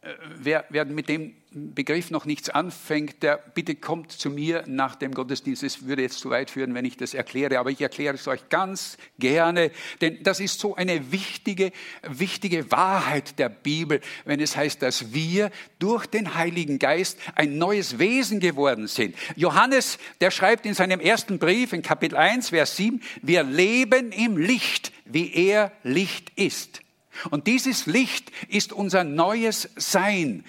Äh, 0.00 0.14
wer, 0.38 0.64
wer 0.70 0.86
mit 0.86 1.10
dem 1.10 1.34
Begriff 1.56 2.10
noch 2.10 2.26
nichts 2.26 2.50
anfängt, 2.50 3.22
der 3.22 3.38
bitte 3.54 3.76
kommt 3.76 4.12
zu 4.12 4.28
mir 4.28 4.64
nach 4.66 4.94
dem 4.94 5.12
Gottesdienst. 5.12 5.62
Es 5.62 5.86
würde 5.86 6.02
jetzt 6.02 6.18
zu 6.18 6.28
weit 6.28 6.50
führen, 6.50 6.74
wenn 6.74 6.84
ich 6.84 6.98
das 6.98 7.14
erkläre, 7.14 7.58
aber 7.58 7.70
ich 7.70 7.80
erkläre 7.80 8.14
es 8.14 8.28
euch 8.28 8.50
ganz 8.50 8.98
gerne, 9.18 9.70
denn 10.02 10.22
das 10.22 10.40
ist 10.40 10.60
so 10.60 10.74
eine 10.74 11.12
wichtige, 11.12 11.72
wichtige 12.02 12.70
Wahrheit 12.70 13.38
der 13.38 13.48
Bibel, 13.48 14.02
wenn 14.26 14.40
es 14.40 14.54
heißt, 14.54 14.82
dass 14.82 15.14
wir 15.14 15.50
durch 15.78 16.06
den 16.06 16.34
Heiligen 16.34 16.78
Geist 16.78 17.18
ein 17.34 17.56
neues 17.56 17.98
Wesen 17.98 18.38
geworden 18.38 18.86
sind. 18.86 19.16
Johannes, 19.34 19.98
der 20.20 20.30
schreibt 20.30 20.66
in 20.66 20.74
seinem 20.74 21.00
ersten 21.00 21.38
Brief 21.38 21.72
in 21.72 21.80
Kapitel 21.80 22.18
1, 22.18 22.50
Vers 22.50 22.76
7, 22.76 23.00
wir 23.22 23.42
leben 23.44 24.12
im 24.12 24.36
Licht, 24.36 24.92
wie 25.06 25.32
er 25.32 25.72
Licht 25.82 26.32
ist. 26.36 26.82
Und 27.30 27.46
dieses 27.46 27.86
Licht 27.86 28.30
ist 28.48 28.74
unser 28.74 29.04
neues 29.04 29.70
Sein 29.76 30.44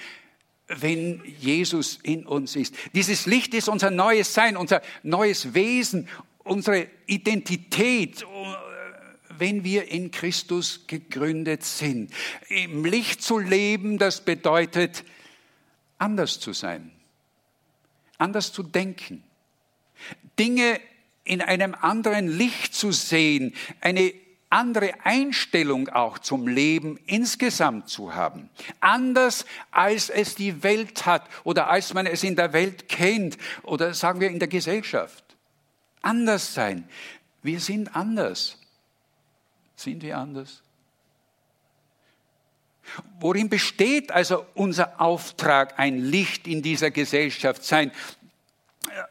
wenn 0.67 1.23
Jesus 1.39 1.99
in 2.03 2.25
uns 2.25 2.55
ist. 2.55 2.75
Dieses 2.93 3.25
Licht 3.25 3.53
ist 3.53 3.69
unser 3.69 3.89
neues 3.89 4.33
Sein, 4.33 4.57
unser 4.57 4.81
neues 5.03 5.53
Wesen, 5.53 6.09
unsere 6.43 6.87
Identität, 7.05 8.25
wenn 9.37 9.63
wir 9.63 9.89
in 9.89 10.11
Christus 10.11 10.87
gegründet 10.87 11.63
sind. 11.63 12.11
Im 12.49 12.83
Licht 12.83 13.21
zu 13.21 13.39
leben, 13.39 13.97
das 13.97 14.21
bedeutet 14.21 15.03
anders 15.97 16.39
zu 16.39 16.53
sein, 16.53 16.91
anders 18.17 18.51
zu 18.51 18.63
denken, 18.63 19.23
Dinge 20.37 20.79
in 21.23 21.41
einem 21.41 21.75
anderen 21.75 22.27
Licht 22.27 22.73
zu 22.73 22.91
sehen, 22.91 23.53
eine 23.81 24.13
andere 24.49 24.93
Einstellung 25.03 25.89
auch 25.89 26.19
zum 26.19 26.47
Leben 26.47 26.99
insgesamt 27.05 27.89
zu 27.89 28.13
haben. 28.13 28.49
Anders 28.79 29.45
als 29.71 30.09
es 30.09 30.35
die 30.35 30.63
Welt 30.63 31.05
hat 31.05 31.27
oder 31.43 31.69
als 31.69 31.93
man 31.93 32.05
es 32.05 32.23
in 32.23 32.35
der 32.35 32.53
Welt 32.53 32.87
kennt 32.87 33.37
oder 33.63 33.93
sagen 33.93 34.19
wir 34.19 34.29
in 34.29 34.39
der 34.39 34.47
Gesellschaft. 34.47 35.23
Anders 36.01 36.53
sein. 36.53 36.87
Wir 37.43 37.59
sind 37.59 37.95
anders. 37.95 38.57
Sind 39.75 40.01
wir 40.01 40.17
anders? 40.17 40.61
Worin 43.19 43.49
besteht 43.49 44.11
also 44.11 44.45
unser 44.53 45.01
Auftrag, 45.01 45.77
ein 45.77 45.99
Licht 45.99 46.47
in 46.47 46.61
dieser 46.61 46.91
Gesellschaft 46.91 47.63
sein? 47.63 47.91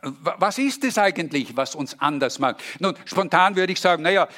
Was 0.02 0.59
ist 0.59 0.85
es 0.85 0.99
eigentlich, 0.99 1.57
was 1.57 1.75
uns 1.75 2.00
anders 2.00 2.38
macht? 2.38 2.62
Nun, 2.81 2.95
spontan 3.05 3.57
würde 3.57 3.73
ich 3.73 3.81
sagen, 3.81 4.02
naja, 4.02 4.28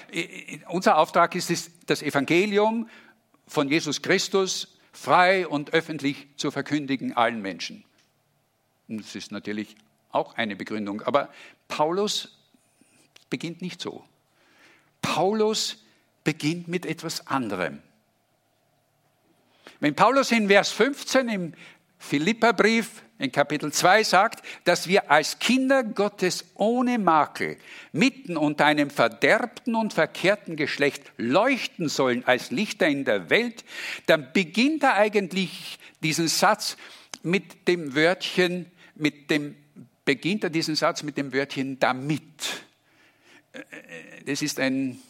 unser 0.69 0.99
Auftrag 0.99 1.35
ist 1.35 1.51
es, 1.51 1.71
das 1.87 2.03
Evangelium 2.03 2.89
von 3.47 3.69
Jesus 3.69 4.03
Christus 4.03 4.79
frei 4.93 5.47
und 5.47 5.73
öffentlich 5.73 6.29
zu 6.37 6.51
verkündigen 6.51 7.17
allen 7.17 7.41
Menschen. 7.41 7.85
das 8.89 9.15
ist 9.15 9.33
natürlich 9.33 9.77
auch 10.11 10.35
eine 10.35 10.57
Begründung, 10.57 11.03
aber 11.03 11.31
Paulus 11.69 12.39
beginnt 13.31 13.63
nicht 13.63 13.81
so. 13.81 14.05
Paulus 15.03 15.85
beginnt 16.25 16.69
mit 16.69 16.85
etwas 16.87 17.27
anderem. 17.27 17.83
Wenn 19.81 19.95
Paulus 19.95 20.33
in 20.33 20.49
Vers 20.49 20.71
15 20.71 21.29
im 21.29 21.55
Philipperbrief 21.99 23.03
in 23.19 23.33
Kapitel 23.33 23.73
2 23.73 24.05
sagt, 24.05 24.45
dass 24.65 24.89
wir 24.89 25.11
als 25.11 25.39
Kinder 25.39 25.83
Gottes 25.83 26.45
ohne 26.55 26.99
Makel 26.99 27.57
mitten 27.93 28.37
unter 28.37 28.67
einem 28.67 28.91
verderbten 28.91 29.75
und 29.75 29.93
verkehrten 29.93 30.55
Geschlecht 30.55 31.13
leuchten 31.17 31.89
sollen 31.89 32.25
als 32.25 32.51
Lichter 32.51 32.87
in 32.87 33.05
der 33.05 33.29
Welt, 33.31 33.65
dann 34.07 34.33
beginnt 34.33 34.85
er 34.85 34.95
eigentlich 34.95 35.79
diesen 36.03 36.29
Satz 36.29 36.77
mit 37.23 37.67
dem 37.67 37.95
Wörtchen, 37.97 38.67
mit 38.95 39.31
dem, 39.31 39.57
beginnt 40.05 40.45
er 40.45 40.51
diesen 40.51 40.77
Satz 40.77 41.03
mit 41.03 41.17
dem 41.17 41.33
Wörtchen 41.33 41.81
damit. 41.81 42.23
Das 44.27 44.43
ist 44.43 44.61
ein 44.61 45.01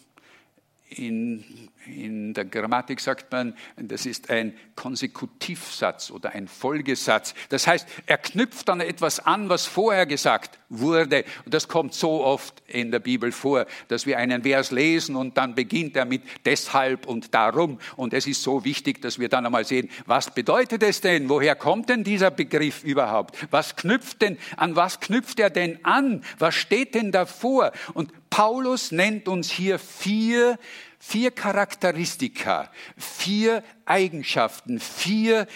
in, 0.88 1.44
in 1.86 2.34
der 2.34 2.44
Grammatik 2.44 3.00
sagt 3.00 3.32
man, 3.32 3.54
das 3.76 4.06
ist 4.06 4.30
ein 4.30 4.54
Konsekutivsatz 4.74 6.10
oder 6.10 6.30
ein 6.30 6.48
Folgesatz. 6.48 7.34
Das 7.48 7.66
heißt, 7.66 7.86
er 8.06 8.18
knüpft 8.18 8.68
an 8.68 8.80
etwas 8.80 9.20
an, 9.20 9.48
was 9.48 9.66
vorher 9.66 10.06
gesagt 10.06 10.58
wurde. 10.68 11.24
Und 11.44 11.54
das 11.54 11.68
kommt 11.68 11.94
so 11.94 12.24
oft 12.24 12.62
in 12.66 12.90
der 12.90 12.98
Bibel 12.98 13.32
vor, 13.32 13.66
dass 13.88 14.06
wir 14.06 14.18
einen 14.18 14.42
Vers 14.42 14.70
lesen 14.70 15.16
und 15.16 15.36
dann 15.36 15.54
beginnt 15.54 15.96
er 15.96 16.04
mit 16.04 16.22
deshalb 16.44 17.06
und 17.06 17.34
darum. 17.34 17.78
Und 17.96 18.12
es 18.12 18.26
ist 18.26 18.42
so 18.42 18.64
wichtig, 18.64 19.00
dass 19.00 19.18
wir 19.18 19.28
dann 19.28 19.46
einmal 19.46 19.64
sehen, 19.64 19.88
was 20.06 20.32
bedeutet 20.34 20.82
es 20.82 21.00
denn? 21.00 21.28
Woher 21.28 21.56
kommt 21.56 21.88
denn 21.88 22.04
dieser 22.04 22.30
Begriff 22.30 22.84
überhaupt? 22.84 23.36
Was 23.50 23.76
knüpft 23.76 24.22
denn, 24.22 24.38
an 24.56 24.76
was 24.76 25.00
knüpft 25.00 25.40
er 25.40 25.50
denn 25.50 25.84
an? 25.84 26.22
Was 26.38 26.54
steht 26.54 26.94
denn 26.94 27.12
davor? 27.12 27.72
Und 27.94 28.12
Paulus 28.30 28.92
nennt 28.92 29.26
uns 29.26 29.50
hier 29.50 29.78
vier, 29.78 30.58
vier 30.98 31.30
Charakteristika, 31.30 32.70
vier 32.96 33.62
Eigenschaften, 33.84 34.80
vier 34.80 35.46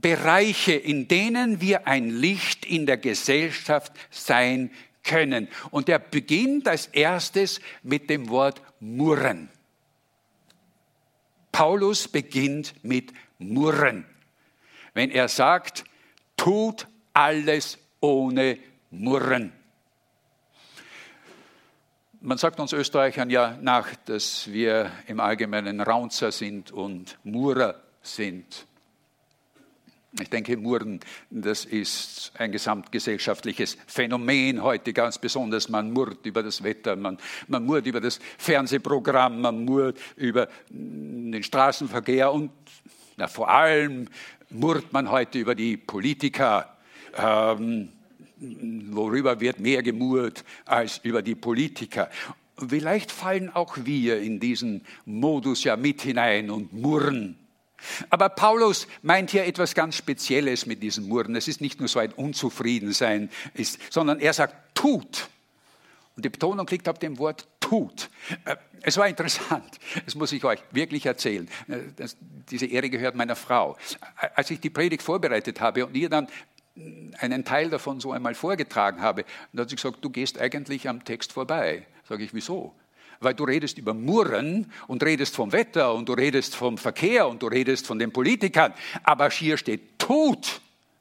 Bereiche, 0.00 0.72
in 0.72 1.08
denen 1.08 1.60
wir 1.60 1.86
ein 1.86 2.10
Licht 2.10 2.64
in 2.64 2.86
der 2.86 2.96
Gesellschaft 2.96 3.92
sein 4.10 4.70
können. 5.02 5.48
Und 5.70 5.88
er 5.88 5.98
beginnt 5.98 6.68
als 6.68 6.86
erstes 6.86 7.60
mit 7.82 8.08
dem 8.10 8.28
Wort 8.28 8.62
murren. 8.80 9.48
Paulus 11.52 12.08
beginnt 12.08 12.74
mit 12.82 13.12
murren. 13.38 14.04
Wenn 14.94 15.10
er 15.10 15.28
sagt, 15.28 15.84
tut 16.36 16.86
alles 17.12 17.78
ohne 18.00 18.58
murren. 18.90 19.52
Man 22.22 22.36
sagt 22.36 22.60
uns 22.60 22.74
Österreichern 22.74 23.30
ja 23.30 23.56
nach, 23.62 23.94
dass 24.04 24.52
wir 24.52 24.92
im 25.06 25.20
Allgemeinen 25.20 25.80
Raunzer 25.80 26.30
sind 26.32 26.70
und 26.70 27.18
Murer 27.24 27.80
sind. 28.02 28.66
Ich 30.20 30.28
denke, 30.28 30.58
Murren, 30.58 31.00
das 31.30 31.64
ist 31.64 32.32
ein 32.36 32.52
gesamtgesellschaftliches 32.52 33.78
Phänomen 33.86 34.62
heute 34.62 34.92
ganz 34.92 35.16
besonders. 35.16 35.70
Man 35.70 35.92
murrt 35.92 36.26
über 36.26 36.42
das 36.42 36.62
Wetter, 36.62 36.94
man, 36.94 37.16
man 37.48 37.64
murrt 37.64 37.86
über 37.86 38.02
das 38.02 38.20
Fernsehprogramm, 38.36 39.40
man 39.40 39.64
murrt 39.64 39.98
über 40.16 40.48
den 40.68 41.42
Straßenverkehr 41.42 42.30
und 42.30 42.50
na, 43.16 43.28
vor 43.28 43.48
allem 43.48 44.08
murrt 44.50 44.92
man 44.92 45.10
heute 45.10 45.38
über 45.38 45.54
die 45.54 45.78
Politiker. 45.78 46.76
Ähm, 47.16 47.92
worüber 48.40 49.40
wird 49.40 49.60
mehr 49.60 49.82
gemurrt 49.82 50.44
als 50.64 50.98
über 51.02 51.22
die 51.22 51.34
Politiker. 51.34 52.10
Vielleicht 52.56 53.10
fallen 53.10 53.54
auch 53.54 53.76
wir 53.84 54.20
in 54.20 54.40
diesen 54.40 54.84
Modus 55.04 55.64
ja 55.64 55.76
mit 55.76 56.02
hinein 56.02 56.50
und 56.50 56.72
murren. 56.72 57.36
Aber 58.10 58.28
Paulus 58.28 58.86
meint 59.02 59.30
hier 59.30 59.46
etwas 59.46 59.74
ganz 59.74 59.96
Spezielles 59.96 60.66
mit 60.66 60.82
diesem 60.82 61.08
Murren. 61.08 61.34
Es 61.36 61.48
ist 61.48 61.60
nicht 61.60 61.80
nur 61.80 61.88
so 61.88 61.98
ein 61.98 62.12
Unzufriedensein, 62.12 63.30
ist, 63.54 63.78
sondern 63.90 64.20
er 64.20 64.34
sagt, 64.34 64.74
tut. 64.74 65.28
Und 66.16 66.24
die 66.24 66.28
Betonung 66.28 66.66
liegt 66.66 66.88
auf 66.88 66.98
dem 66.98 67.18
Wort 67.18 67.46
tut. 67.60 68.10
Äh, 68.44 68.56
es 68.82 68.96
war 68.96 69.08
interessant, 69.08 69.78
das 70.04 70.14
muss 70.14 70.32
ich 70.32 70.44
euch 70.44 70.60
wirklich 70.72 71.06
erzählen. 71.06 71.48
Äh, 71.68 72.08
diese 72.50 72.66
Ehre 72.66 72.90
gehört 72.90 73.14
meiner 73.14 73.36
Frau. 73.36 73.76
Als 74.34 74.50
ich 74.50 74.60
die 74.60 74.70
Predigt 74.70 75.02
vorbereitet 75.02 75.60
habe 75.60 75.86
und 75.86 75.96
ihr 75.96 76.08
dann 76.08 76.28
einen 77.18 77.44
Teil 77.44 77.70
davon 77.70 78.00
so 78.00 78.12
einmal 78.12 78.34
vorgetragen 78.34 79.00
habe. 79.00 79.22
Und 79.22 79.28
dann 79.52 79.62
hat 79.62 79.70
sie 79.70 79.76
gesagt, 79.76 80.04
du 80.04 80.10
gehst 80.10 80.40
eigentlich 80.40 80.88
am 80.88 81.04
Text 81.04 81.32
vorbei. 81.32 81.86
Sage 82.08 82.24
ich, 82.24 82.34
wieso? 82.34 82.74
Weil 83.20 83.34
du 83.34 83.44
redest 83.44 83.76
über 83.76 83.92
Murren 83.92 84.72
und 84.86 85.02
redest 85.02 85.36
vom 85.36 85.52
Wetter 85.52 85.94
und 85.94 86.08
du 86.08 86.14
redest 86.14 86.56
vom 86.56 86.78
Verkehr 86.78 87.28
und 87.28 87.42
du 87.42 87.48
redest 87.48 87.86
von 87.86 87.98
den 87.98 88.12
Politikern. 88.12 88.72
Aber 89.02 89.28
hier 89.30 89.56
steht, 89.56 89.98
tut 89.98 90.60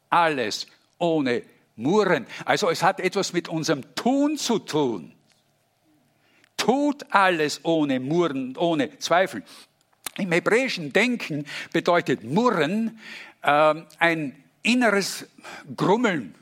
alles 0.10 0.68
ohne 0.98 1.44
Murren. 1.78 2.28
Also 2.44 2.70
es 2.70 2.84
hat 2.84 3.00
etwas 3.00 3.32
mit 3.32 3.48
unserem 3.48 3.96
Tun 3.96 4.38
zu 4.38 4.60
tun. 4.60 5.14
Tut 6.58 7.06
alles 7.10 7.64
ohne 7.64 8.02
Murren, 8.02 8.58
ohne 8.58 8.98
Zweifel. 9.00 9.44
Im 10.18 10.34
hebräischen 10.34 10.92
Denken 10.92 11.46
bedeutet 11.72 12.26
Murren 12.26 13.00
äh, 13.42 13.76
ein 13.98 14.44
inneres 14.62 15.28
Grummeln, 15.76 16.36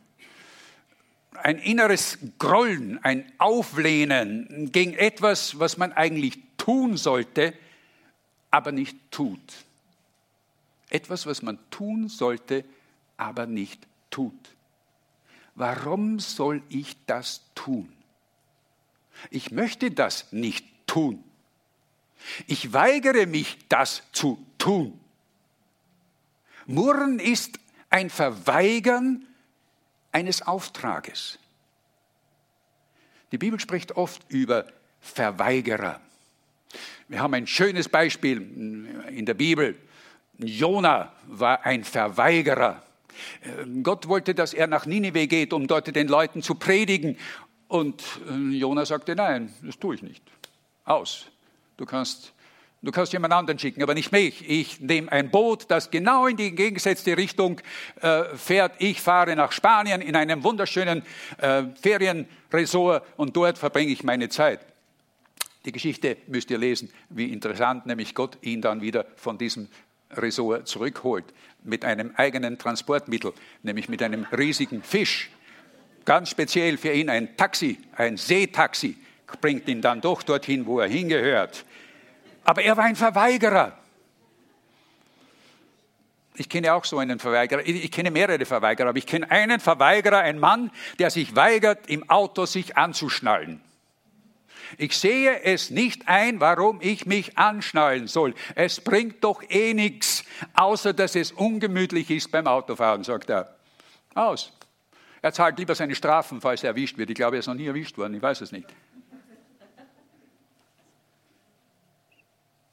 ein 1.43 1.59
inneres 1.59 2.17
Grollen, 2.39 3.03
ein 3.03 3.31
Auflehnen 3.37 4.71
gegen 4.71 4.93
etwas, 4.93 5.59
was 5.59 5.77
man 5.77 5.93
eigentlich 5.93 6.39
tun 6.57 6.97
sollte, 6.97 7.53
aber 8.51 8.71
nicht 8.71 8.97
tut. 9.11 9.39
Etwas, 10.89 11.25
was 11.25 11.41
man 11.41 11.59
tun 11.69 12.09
sollte, 12.09 12.65
aber 13.17 13.45
nicht 13.45 13.85
tut. 14.09 14.33
Warum 15.55 16.19
soll 16.19 16.61
ich 16.69 16.95
das 17.05 17.41
tun? 17.55 17.91
Ich 19.29 19.51
möchte 19.51 19.91
das 19.91 20.31
nicht 20.31 20.65
tun. 20.85 21.23
Ich 22.45 22.73
weigere 22.73 23.25
mich, 23.25 23.57
das 23.69 24.03
zu 24.11 24.43
tun. 24.57 24.99
Murren 26.65 27.19
ist 27.19 27.59
ein 27.89 28.09
Verweigern 28.09 29.25
eines 30.11 30.41
Auftrages. 30.41 31.39
Die 33.31 33.37
Bibel 33.37 33.59
spricht 33.59 33.97
oft 33.97 34.21
über 34.29 34.65
Verweigerer. 35.01 35.99
Wir 37.07 37.21
haben 37.21 37.33
ein 37.33 37.47
schönes 37.47 37.87
Beispiel 37.89 38.37
in 39.09 39.25
der 39.25 39.33
Bibel. 39.33 39.77
Jona 40.37 41.13
war 41.27 41.65
ein 41.65 41.83
Verweigerer. 41.83 42.83
Gott 43.83 44.07
wollte, 44.07 44.35
dass 44.35 44.53
er 44.53 44.67
nach 44.67 44.85
Ninive 44.85 45.27
geht, 45.27 45.53
um 45.53 45.67
dort 45.67 45.95
den 45.95 46.07
Leuten 46.07 46.41
zu 46.41 46.55
predigen. 46.55 47.17
Und 47.67 48.03
Jona 48.51 48.85
sagte, 48.85 49.15
nein, 49.15 49.53
das 49.61 49.79
tue 49.79 49.95
ich 49.95 50.03
nicht. 50.03 50.23
Aus. 50.85 51.27
Du 51.77 51.85
kannst 51.85 52.33
Du 52.83 52.91
kannst 52.91 53.11
jemand 53.11 53.33
anderen 53.33 53.57
schicken, 53.57 53.81
aber 53.81 53.95
nicht 53.95 54.11
mich. 54.11 54.47
Ich 54.47 54.79
nehme 54.79 55.11
ein 55.11 55.31
Boot, 55.31 55.65
das 55.69 55.89
genau 55.89 56.27
in 56.27 56.37
die 56.37 56.49
entgegengesetzte 56.49 57.17
Richtung 57.17 57.59
äh, 58.01 58.23
fährt. 58.35 58.73
Ich 58.77 59.01
fahre 59.01 59.35
nach 59.35 59.51
Spanien 59.51 59.99
in 59.99 60.15
einem 60.15 60.43
wunderschönen 60.43 61.01
äh, 61.39 61.63
Ferienresort 61.81 63.03
und 63.17 63.35
dort 63.35 63.57
verbringe 63.57 63.91
ich 63.91 64.03
meine 64.03 64.29
Zeit. 64.29 64.59
Die 65.65 65.71
Geschichte 65.71 66.17
müsst 66.27 66.51
ihr 66.51 66.59
lesen, 66.59 66.91
wie 67.09 67.33
interessant, 67.33 67.87
nämlich 67.87 68.13
Gott 68.13 68.37
ihn 68.41 68.61
dann 68.61 68.79
wieder 68.81 69.05
von 69.15 69.37
diesem 69.39 69.67
Resort 70.11 70.67
zurückholt 70.67 71.25
mit 71.63 71.83
einem 71.83 72.13
eigenen 72.15 72.57
Transportmittel, 72.57 73.33
nämlich 73.63 73.89
mit 73.89 74.01
einem 74.03 74.25
riesigen 74.31 74.83
Fisch. 74.83 75.29
Ganz 76.05 76.29
speziell 76.29 76.77
für 76.77 76.93
ihn 76.93 77.09
ein 77.09 77.35
Taxi, 77.35 77.79
ein 77.95 78.17
Seetaxi, 78.17 78.95
bringt 79.41 79.67
ihn 79.67 79.81
dann 79.81 79.99
doch 79.99 80.23
dorthin, 80.23 80.65
wo 80.65 80.79
er 80.79 80.87
hingehört. 80.87 81.65
Aber 82.47 82.63
er 82.63 82.77
war 82.77 82.85
ein 82.85 82.95
Verweigerer. 82.95 83.77
Ich 86.35 86.47
kenne 86.47 86.73
auch 86.73 86.85
so 86.85 86.97
einen 86.97 87.19
Verweigerer. 87.19 87.67
Ich 87.67 87.91
kenne 87.91 88.09
mehrere 88.09 88.45
Verweigerer, 88.45 88.87
aber 88.87 88.97
ich 88.97 89.05
kenne 89.05 89.29
einen 89.29 89.59
Verweigerer, 89.59 90.19
einen 90.19 90.39
Mann, 90.39 90.71
der 90.97 91.09
sich 91.09 91.35
weigert, 91.35 91.89
im 91.89 92.09
Auto 92.09 92.45
sich 92.45 92.77
anzuschnallen. 92.77 93.61
Ich 94.77 94.97
sehe 94.97 95.43
es 95.43 95.71
nicht 95.71 96.07
ein, 96.07 96.39
warum 96.39 96.79
ich 96.81 97.05
mich 97.05 97.37
anschnallen 97.37 98.07
soll. 98.07 98.33
Es 98.55 98.79
bringt 98.79 99.25
doch 99.25 99.43
eh 99.49 99.73
nichts, 99.73 100.23
außer 100.53 100.93
dass 100.93 101.15
es 101.15 101.33
ungemütlich 101.33 102.09
ist 102.09 102.31
beim 102.31 102.47
Autofahren, 102.47 103.03
sagt 103.03 103.29
er. 103.29 103.53
Aus. 104.13 104.53
Er 105.21 105.33
zahlt 105.33 105.59
lieber 105.59 105.75
seine 105.75 105.95
Strafen, 105.95 106.39
falls 106.39 106.63
er 106.63 106.69
erwischt 106.69 106.97
wird. 106.97 107.09
Ich 107.09 107.15
glaube, 107.15 107.35
er 107.35 107.39
ist 107.41 107.47
noch 107.47 107.55
nie 107.55 107.67
erwischt 107.67 107.97
worden, 107.97 108.13
ich 108.13 108.21
weiß 108.21 108.39
es 108.39 108.53
nicht. 108.53 108.67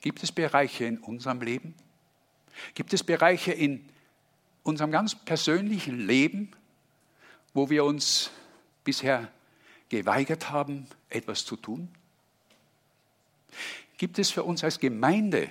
Gibt 0.05 0.23
es 0.23 0.33
Bereiche 0.33 0.85
in 0.85 0.99
unserem 0.99 1.41
Leben? 1.41 1.75
Gibt 2.75 2.93
es 2.93 3.03
Bereiche 3.03 3.53
in 3.53 3.89
unserem 4.63 4.91
ganz 4.91 5.15
persönlichen 5.15 5.99
Leben, 5.99 6.53
wo 7.55 7.71
wir 7.71 7.87
uns 7.87 8.31
bisher 8.85 9.33
geweigert 9.89 10.51
haben, 10.51 10.87
etwas 11.09 11.47
zu 11.47 11.57
tun? 11.57 11.89
Gibt 13.97 14.19
es 14.19 14.31
für 14.31 14.43
uns 14.43 14.63
als 14.63 14.79
Gemeinde 14.79 15.51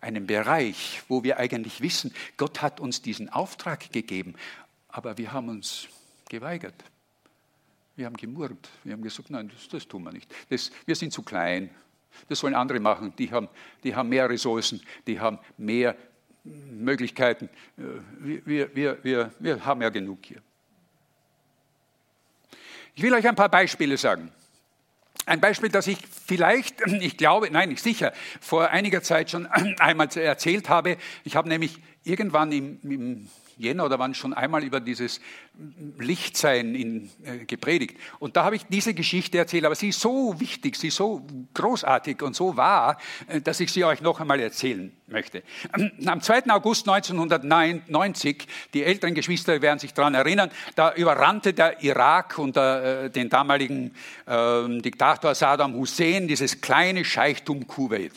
einen 0.00 0.28
Bereich, 0.28 1.02
wo 1.08 1.24
wir 1.24 1.40
eigentlich 1.40 1.80
wissen, 1.80 2.14
Gott 2.36 2.62
hat 2.62 2.78
uns 2.78 3.02
diesen 3.02 3.28
Auftrag 3.28 3.90
gegeben, 3.90 4.36
aber 4.86 5.18
wir 5.18 5.32
haben 5.32 5.48
uns 5.48 5.88
geweigert? 6.28 6.84
Wir 7.96 8.06
haben 8.06 8.16
gemurrt, 8.16 8.70
wir 8.84 8.92
haben 8.92 9.02
gesagt, 9.02 9.30
nein, 9.30 9.48
das, 9.52 9.66
das 9.66 9.88
tun 9.88 10.04
wir 10.04 10.12
nicht. 10.12 10.32
Das, 10.48 10.70
wir 10.86 10.94
sind 10.94 11.12
zu 11.12 11.22
klein, 11.22 11.70
das 12.28 12.38
sollen 12.38 12.54
andere 12.54 12.80
machen. 12.80 13.14
Die 13.18 13.30
haben, 13.30 13.48
die 13.82 13.94
haben 13.94 14.08
mehr 14.08 14.28
Ressourcen, 14.28 14.80
die 15.06 15.20
haben 15.20 15.38
mehr 15.56 15.96
Möglichkeiten. 16.44 17.48
Äh, 17.78 17.82
wir, 18.44 18.74
wir, 18.74 19.04
wir, 19.04 19.30
wir 19.38 19.64
haben 19.64 19.82
ja 19.82 19.88
genug 19.88 20.18
hier. 20.22 20.42
Ich 22.94 23.02
will 23.02 23.12
euch 23.12 23.26
ein 23.26 23.34
paar 23.34 23.48
Beispiele 23.48 23.96
sagen. 23.96 24.30
ein 25.26 25.40
Beispiel, 25.40 25.70
das 25.70 25.86
ich 25.86 25.98
vielleicht, 26.26 26.80
ich 27.00 27.16
glaube, 27.16 27.50
nein, 27.50 27.70
nicht 27.70 27.82
sicher, 27.82 28.12
vor 28.40 28.70
einiger 28.70 29.02
Zeit 29.02 29.30
schon 29.30 29.46
einmal 29.78 30.08
erzählt 30.16 30.68
habe. 30.68 30.96
Ich 31.24 31.36
habe 31.36 31.48
nämlich 31.48 31.80
irgendwann 32.04 32.52
im, 32.52 32.78
im 32.82 33.28
Jänner 33.56 33.84
oder 33.84 33.98
wann 33.98 34.14
schon 34.14 34.34
einmal 34.34 34.64
über 34.64 34.80
dieses 34.80 35.20
Lichtsein 35.98 36.74
in, 36.74 37.10
äh, 37.24 37.44
gepredigt. 37.44 37.96
Und 38.18 38.36
da 38.36 38.44
habe 38.44 38.56
ich 38.56 38.66
diese 38.66 38.94
Geschichte 38.94 39.38
erzählt, 39.38 39.64
aber 39.64 39.74
sie 39.74 39.88
ist 39.88 40.00
so 40.00 40.38
wichtig, 40.40 40.76
sie 40.76 40.88
ist 40.88 40.96
so 40.96 41.24
großartig 41.54 42.22
und 42.22 42.34
so 42.34 42.56
wahr, 42.56 42.98
äh, 43.28 43.40
dass 43.40 43.60
ich 43.60 43.72
sie 43.72 43.84
euch 43.84 44.00
noch 44.00 44.20
einmal 44.20 44.40
erzählen 44.40 44.92
möchte. 45.06 45.42
Am 46.06 46.20
2. 46.20 46.50
August 46.50 46.88
1990, 46.88 48.46
die 48.72 48.84
älteren 48.84 49.14
Geschwister 49.14 49.60
werden 49.62 49.78
sich 49.78 49.94
daran 49.94 50.14
erinnern, 50.14 50.50
da 50.74 50.94
überrannte 50.94 51.52
der 51.52 51.82
Irak 51.82 52.38
unter 52.38 53.04
äh, 53.04 53.10
den 53.10 53.28
damaligen 53.28 53.94
äh, 54.26 54.80
Diktator 54.80 55.34
Saddam 55.34 55.74
Hussein 55.74 56.26
dieses 56.26 56.60
kleine 56.60 57.04
Scheichtum 57.04 57.66
Kuwait. 57.66 58.12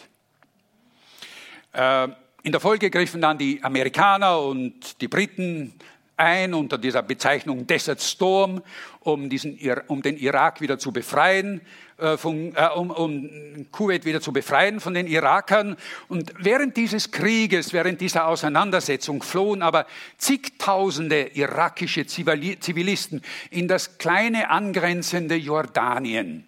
Äh, 1.73 2.07
in 2.47 2.53
der 2.53 2.61
Folge 2.61 2.89
griffen 2.89 3.19
dann 3.19 3.37
die 3.37 3.61
Amerikaner 3.61 4.39
und 4.39 5.01
die 5.01 5.09
Briten 5.09 5.73
ein 6.15 6.53
unter 6.53 6.77
dieser 6.77 7.03
Bezeichnung 7.03 7.67
Desert 7.67 8.01
Storm, 8.01 8.61
um, 9.01 9.29
diesen, 9.29 9.59
um 9.87 10.01
den 10.01 10.15
Irak 10.15 10.61
wieder 10.61 10.79
zu 10.79 10.93
befreien, 10.93 11.59
äh, 11.97 12.15
von, 12.15 12.55
äh, 12.55 12.69
um, 12.73 12.91
um 12.91 13.65
Kuwait 13.73 14.05
wieder 14.05 14.21
zu 14.21 14.31
befreien 14.31 14.79
von 14.79 14.93
den 14.93 15.07
Irakern. 15.07 15.75
Und 16.07 16.31
während 16.39 16.77
dieses 16.77 17.11
Krieges, 17.11 17.73
während 17.73 17.99
dieser 17.99 18.27
Auseinandersetzung 18.27 19.23
flohen 19.23 19.61
aber 19.61 19.85
zigtausende 20.17 21.31
irakische 21.33 22.07
Zivilisten 22.07 23.21
in 23.49 23.67
das 23.67 23.97
kleine 23.97 24.49
angrenzende 24.49 25.35
Jordanien. 25.35 26.47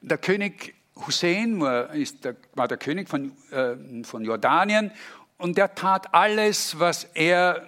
Der 0.00 0.16
König 0.16 0.74
Hussein 0.96 1.60
war, 1.60 1.88
der, 2.68 2.76
König 2.76 3.08
von, 3.08 3.32
äh, 3.50 4.04
von 4.04 4.24
Jordanien 4.24 4.92
und 5.36 5.58
er 5.58 5.74
tat 5.74 6.14
alles, 6.14 6.78
was, 6.78 7.04
er, 7.14 7.66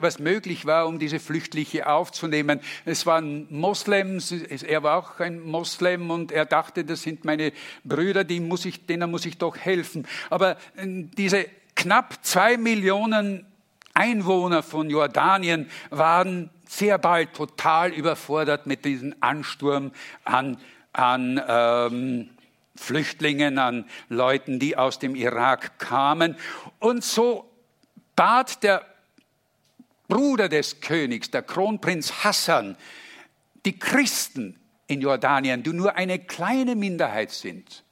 was 0.00 0.18
möglich 0.18 0.66
war, 0.66 0.88
um 0.88 0.98
diese 0.98 1.20
Flüchtlinge 1.20 1.86
aufzunehmen. 1.86 2.60
Es 2.84 3.06
waren 3.06 3.46
Moslems, 3.50 4.32
er 4.32 4.82
war 4.82 4.98
auch 4.98 5.20
ein 5.20 5.40
Moslem 5.40 6.10
und 6.10 6.32
er 6.32 6.44
dachte, 6.44 6.84
das 6.84 7.02
sind 7.02 7.24
meine 7.24 7.52
Brüder, 7.84 8.24
muss 8.40 8.64
ich, 8.64 8.86
denen 8.86 9.10
muss 9.10 9.24
ich 9.26 9.38
doch 9.38 9.56
helfen. 9.56 10.06
Aber 10.28 10.56
äh, 10.76 11.04
diese 11.16 11.46
knapp 11.76 12.18
zwei 12.22 12.56
Millionen 12.56 13.46
Einwohner 13.94 14.64
von 14.64 14.90
Jordanien 14.90 15.70
waren 15.90 16.50
sehr 16.68 16.98
bald 16.98 17.32
total 17.34 17.92
überfordert 17.92 18.66
mit 18.66 18.84
diesem 18.84 19.14
Ansturm 19.20 19.92
an, 20.24 20.58
an 20.92 21.40
ähm, 21.46 22.30
Flüchtlingen, 22.76 23.58
an 23.58 23.88
Leuten, 24.08 24.58
die 24.58 24.76
aus 24.76 24.98
dem 24.98 25.14
Irak 25.14 25.78
kamen. 25.78 26.36
Und 26.78 27.04
so 27.04 27.50
bat 28.16 28.62
der 28.62 28.84
Bruder 30.08 30.48
des 30.48 30.80
Königs, 30.80 31.30
der 31.30 31.42
Kronprinz 31.42 32.24
Hassan, 32.24 32.76
die 33.64 33.78
Christen 33.78 34.60
in 34.86 35.00
Jordanien, 35.00 35.62
die 35.62 35.72
nur 35.72 35.96
eine 35.96 36.18
kleine 36.18 36.76
Minderheit 36.76 37.30
sind. 37.30 37.84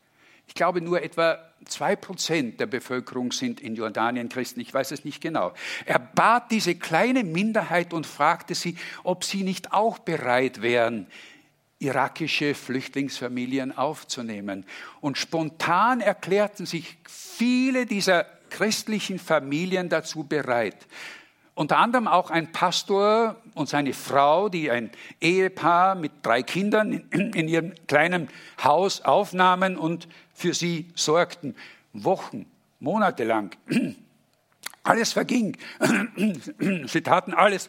Ich 0.46 0.54
glaube, 0.54 0.82
nur 0.82 1.02
etwa 1.02 1.38
zwei 1.64 1.96
Prozent 1.96 2.60
der 2.60 2.66
Bevölkerung 2.66 3.32
sind 3.32 3.60
in 3.60 3.74
Jordanien 3.74 4.28
Christen. 4.28 4.60
Ich 4.60 4.74
weiß 4.74 4.90
es 4.90 5.04
nicht 5.04 5.20
genau. 5.20 5.54
Er 5.86 5.98
bat 5.98 6.50
diese 6.50 6.74
kleine 6.74 7.24
Minderheit 7.24 7.94
und 7.94 8.06
fragte 8.06 8.54
sie, 8.54 8.76
ob 9.04 9.24
sie 9.24 9.44
nicht 9.44 9.72
auch 9.72 9.98
bereit 9.98 10.60
wären, 10.60 11.06
irakische 11.82 12.54
Flüchtlingsfamilien 12.54 13.76
aufzunehmen. 13.76 14.64
Und 15.00 15.18
spontan 15.18 16.00
erklärten 16.00 16.66
sich 16.66 16.98
viele 17.08 17.86
dieser 17.86 18.26
christlichen 18.50 19.18
Familien 19.18 19.88
dazu 19.88 20.24
bereit. 20.24 20.86
Unter 21.54 21.78
anderem 21.78 22.08
auch 22.08 22.30
ein 22.30 22.50
Pastor 22.52 23.36
und 23.54 23.68
seine 23.68 23.92
Frau, 23.92 24.48
die 24.48 24.70
ein 24.70 24.90
Ehepaar 25.20 25.94
mit 25.94 26.12
drei 26.22 26.42
Kindern 26.42 26.92
in 27.10 27.48
ihrem 27.48 27.74
kleinen 27.86 28.28
Haus 28.62 29.02
aufnahmen 29.02 29.76
und 29.76 30.08
für 30.32 30.54
sie 30.54 30.88
sorgten. 30.94 31.54
Wochen, 31.92 32.46
Monate 32.80 33.24
lang. 33.24 33.54
Alles 34.82 35.12
verging. 35.12 35.56
Sie 36.86 37.02
taten 37.02 37.34
alles 37.34 37.68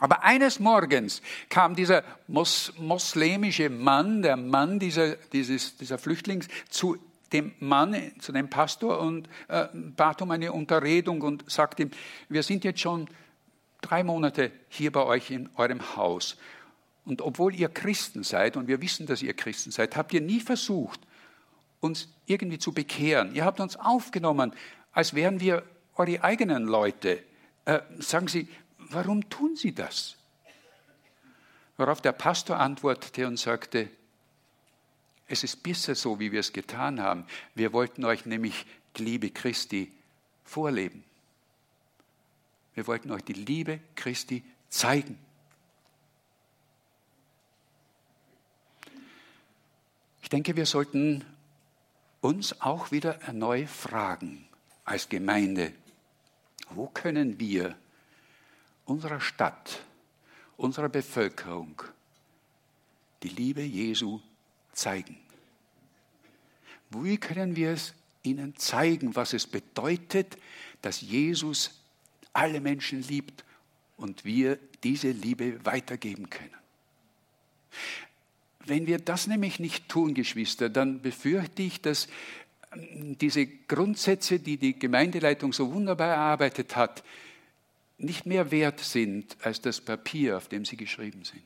aber 0.00 0.22
eines 0.24 0.58
Morgens 0.58 1.22
kam 1.48 1.76
dieser 1.76 2.02
mos 2.26 2.72
moslemische 2.78 3.70
Mann, 3.70 4.22
der 4.22 4.36
Mann 4.36 4.78
dieser, 4.78 5.16
dieses, 5.16 5.76
dieser 5.76 5.98
Flüchtlings, 5.98 6.48
zu 6.68 6.96
dem 7.32 7.52
Mann, 7.60 7.94
zu 8.18 8.32
dem 8.32 8.50
Pastor 8.50 8.98
und 9.00 9.28
äh, 9.48 9.66
bat 9.72 10.20
um 10.22 10.30
eine 10.30 10.52
Unterredung 10.52 11.22
und 11.22 11.48
sagte 11.50 11.84
ihm, 11.84 11.90
wir 12.28 12.42
sind 12.42 12.64
jetzt 12.64 12.80
schon 12.80 13.08
drei 13.80 14.02
Monate 14.02 14.50
hier 14.68 14.90
bei 14.90 15.04
euch 15.04 15.30
in 15.30 15.48
eurem 15.56 15.96
Haus. 15.96 16.36
Und 17.04 17.22
obwohl 17.22 17.54
ihr 17.54 17.68
Christen 17.68 18.24
seid, 18.24 18.56
und 18.56 18.68
wir 18.68 18.80
wissen, 18.82 19.06
dass 19.06 19.22
ihr 19.22 19.34
Christen 19.34 19.70
seid, 19.70 19.96
habt 19.96 20.12
ihr 20.12 20.20
nie 20.20 20.40
versucht, 20.40 21.00
uns 21.80 22.08
irgendwie 22.26 22.58
zu 22.58 22.72
bekehren. 22.72 23.34
Ihr 23.34 23.44
habt 23.44 23.60
uns 23.60 23.76
aufgenommen, 23.76 24.52
als 24.92 25.14
wären 25.14 25.40
wir 25.40 25.62
eure 25.94 26.22
eigenen 26.22 26.64
Leute. 26.64 27.22
Äh, 27.64 27.80
sagen 27.98 28.28
Sie, 28.28 28.48
warum 28.92 29.28
tun 29.28 29.56
Sie 29.56 29.74
das? 29.74 30.16
Worauf 31.76 32.00
der 32.00 32.12
Pastor 32.12 32.58
antwortete 32.58 33.26
und 33.26 33.38
sagte, 33.38 33.88
es 35.26 35.44
ist 35.44 35.62
bisher 35.62 35.94
so, 35.94 36.18
wie 36.18 36.32
wir 36.32 36.40
es 36.40 36.52
getan 36.52 37.00
haben. 37.00 37.24
Wir 37.54 37.72
wollten 37.72 38.04
euch 38.04 38.26
nämlich 38.26 38.66
die 38.96 39.04
Liebe 39.04 39.30
Christi 39.30 39.92
vorleben. 40.44 41.04
Wir 42.74 42.86
wollten 42.86 43.10
euch 43.12 43.22
die 43.22 43.34
Liebe 43.34 43.80
Christi 43.94 44.42
zeigen. 44.68 45.18
Ich 50.22 50.28
denke, 50.28 50.56
wir 50.56 50.66
sollten 50.66 51.24
uns 52.20 52.60
auch 52.60 52.90
wieder 52.90 53.20
erneut 53.22 53.68
fragen 53.68 54.48
als 54.84 55.08
Gemeinde, 55.08 55.72
wo 56.70 56.88
können 56.88 57.38
wir 57.38 57.76
unserer 58.90 59.20
Stadt, 59.20 59.84
unserer 60.56 60.88
Bevölkerung 60.88 61.80
die 63.22 63.28
Liebe 63.28 63.62
Jesu 63.62 64.20
zeigen? 64.72 65.16
Wie 66.90 67.16
können 67.16 67.54
wir 67.54 67.70
es 67.70 67.94
ihnen 68.24 68.56
zeigen, 68.56 69.14
was 69.14 69.32
es 69.32 69.46
bedeutet, 69.46 70.36
dass 70.82 71.02
Jesus 71.02 71.80
alle 72.32 72.60
Menschen 72.60 73.02
liebt 73.02 73.44
und 73.96 74.24
wir 74.24 74.58
diese 74.82 75.12
Liebe 75.12 75.64
weitergeben 75.64 76.28
können? 76.28 76.50
Wenn 78.64 78.88
wir 78.88 78.98
das 78.98 79.28
nämlich 79.28 79.60
nicht 79.60 79.88
tun, 79.88 80.14
Geschwister, 80.14 80.68
dann 80.68 81.00
befürchte 81.00 81.62
ich, 81.62 81.80
dass 81.80 82.08
ähm, 82.72 83.16
diese 83.18 83.46
Grundsätze, 83.46 84.40
die 84.40 84.56
die 84.56 84.76
Gemeindeleitung 84.76 85.52
so 85.52 85.72
wunderbar 85.72 86.08
erarbeitet 86.08 86.74
hat, 86.74 87.04
nicht 88.02 88.26
mehr 88.26 88.50
wert 88.50 88.80
sind 88.80 89.36
als 89.42 89.60
das 89.60 89.80
Papier, 89.80 90.36
auf 90.36 90.48
dem 90.48 90.64
sie 90.64 90.76
geschrieben 90.76 91.24
sind. 91.24 91.44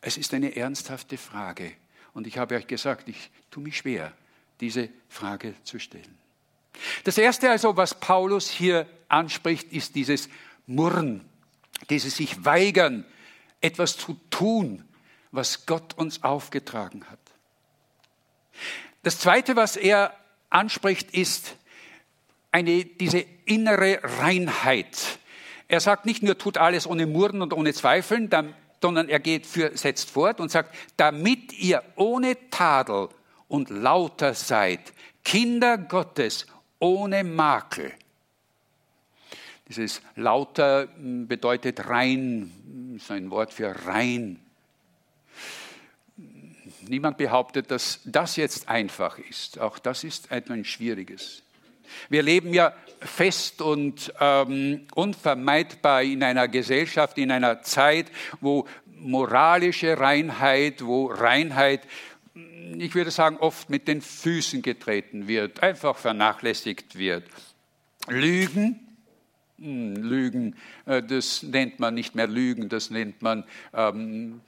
Es 0.00 0.16
ist 0.16 0.34
eine 0.34 0.56
ernsthafte 0.56 1.16
Frage. 1.16 1.72
Und 2.12 2.26
ich 2.26 2.38
habe 2.38 2.56
euch 2.56 2.66
gesagt, 2.66 3.08
ich 3.08 3.30
tue 3.50 3.62
mich 3.62 3.78
schwer, 3.78 4.12
diese 4.60 4.88
Frage 5.08 5.54
zu 5.64 5.78
stellen. 5.78 6.18
Das 7.04 7.18
Erste 7.18 7.50
also, 7.50 7.76
was 7.76 7.98
Paulus 7.98 8.50
hier 8.50 8.86
anspricht, 9.08 9.72
ist 9.72 9.94
dieses 9.94 10.28
Murren, 10.66 11.24
dieses 11.90 12.16
sich 12.16 12.44
weigern, 12.44 13.04
etwas 13.60 13.96
zu 13.96 14.18
tun, 14.30 14.84
was 15.30 15.66
Gott 15.66 15.94
uns 15.94 16.22
aufgetragen 16.22 17.04
hat. 17.10 17.18
Das 19.02 19.18
Zweite, 19.18 19.56
was 19.56 19.76
er 19.76 20.14
anspricht, 20.50 21.12
ist 21.12 21.56
eine, 22.52 22.84
diese 22.84 23.24
innere 23.46 23.98
Reinheit. 24.02 25.18
Er 25.68 25.80
sagt 25.80 26.06
nicht 26.06 26.22
nur, 26.22 26.36
tut 26.38 26.58
alles 26.58 26.86
ohne 26.86 27.06
Murren 27.06 27.42
und 27.42 27.52
ohne 27.52 27.72
Zweifeln, 27.72 28.30
sondern 28.80 29.08
er 29.08 29.20
geht 29.20 29.46
für, 29.46 29.76
setzt 29.76 30.10
fort 30.10 30.38
und 30.38 30.50
sagt, 30.50 30.74
damit 30.96 31.52
ihr 31.54 31.82
ohne 31.96 32.36
Tadel 32.50 33.08
und 33.48 33.70
lauter 33.70 34.34
seid, 34.34 34.92
Kinder 35.24 35.78
Gottes 35.78 36.46
ohne 36.78 37.24
Makel. 37.24 37.92
Dieses 39.68 40.02
lauter 40.16 40.88
hm, 40.96 41.26
bedeutet 41.28 41.88
rein, 41.88 42.52
ist 42.96 43.10
ein 43.10 43.30
Wort 43.30 43.54
für 43.54 43.86
rein. 43.86 44.40
Niemand 46.82 47.16
behauptet, 47.16 47.70
dass 47.70 48.00
das 48.04 48.36
jetzt 48.36 48.68
einfach 48.68 49.18
ist. 49.18 49.58
Auch 49.60 49.78
das 49.78 50.04
ist 50.04 50.32
ein 50.32 50.64
schwieriges. 50.64 51.42
Wir 52.08 52.22
leben 52.22 52.54
ja 52.54 52.72
fest 53.00 53.62
und 53.62 54.12
ähm, 54.20 54.86
unvermeidbar 54.94 56.02
in 56.02 56.22
einer 56.22 56.48
Gesellschaft, 56.48 57.18
in 57.18 57.30
einer 57.30 57.62
Zeit, 57.62 58.06
wo 58.40 58.66
moralische 58.86 59.98
Reinheit, 59.98 60.84
wo 60.84 61.06
Reinheit, 61.06 61.82
ich 62.78 62.94
würde 62.94 63.10
sagen, 63.10 63.36
oft 63.38 63.70
mit 63.70 63.88
den 63.88 64.00
Füßen 64.00 64.62
getreten 64.62 65.28
wird, 65.28 65.62
einfach 65.62 65.96
vernachlässigt 65.96 66.96
wird. 66.96 67.24
Lügen, 68.08 68.80
hm, 69.58 69.94
Lügen, 69.96 70.56
äh, 70.86 71.02
das 71.02 71.42
nennt 71.42 71.78
man 71.78 71.94
nicht 71.94 72.14
mehr 72.14 72.26
Lügen, 72.26 72.68
das 72.68 72.90
nennt 72.90 73.22
man 73.22 73.44
ähm, 73.72 74.40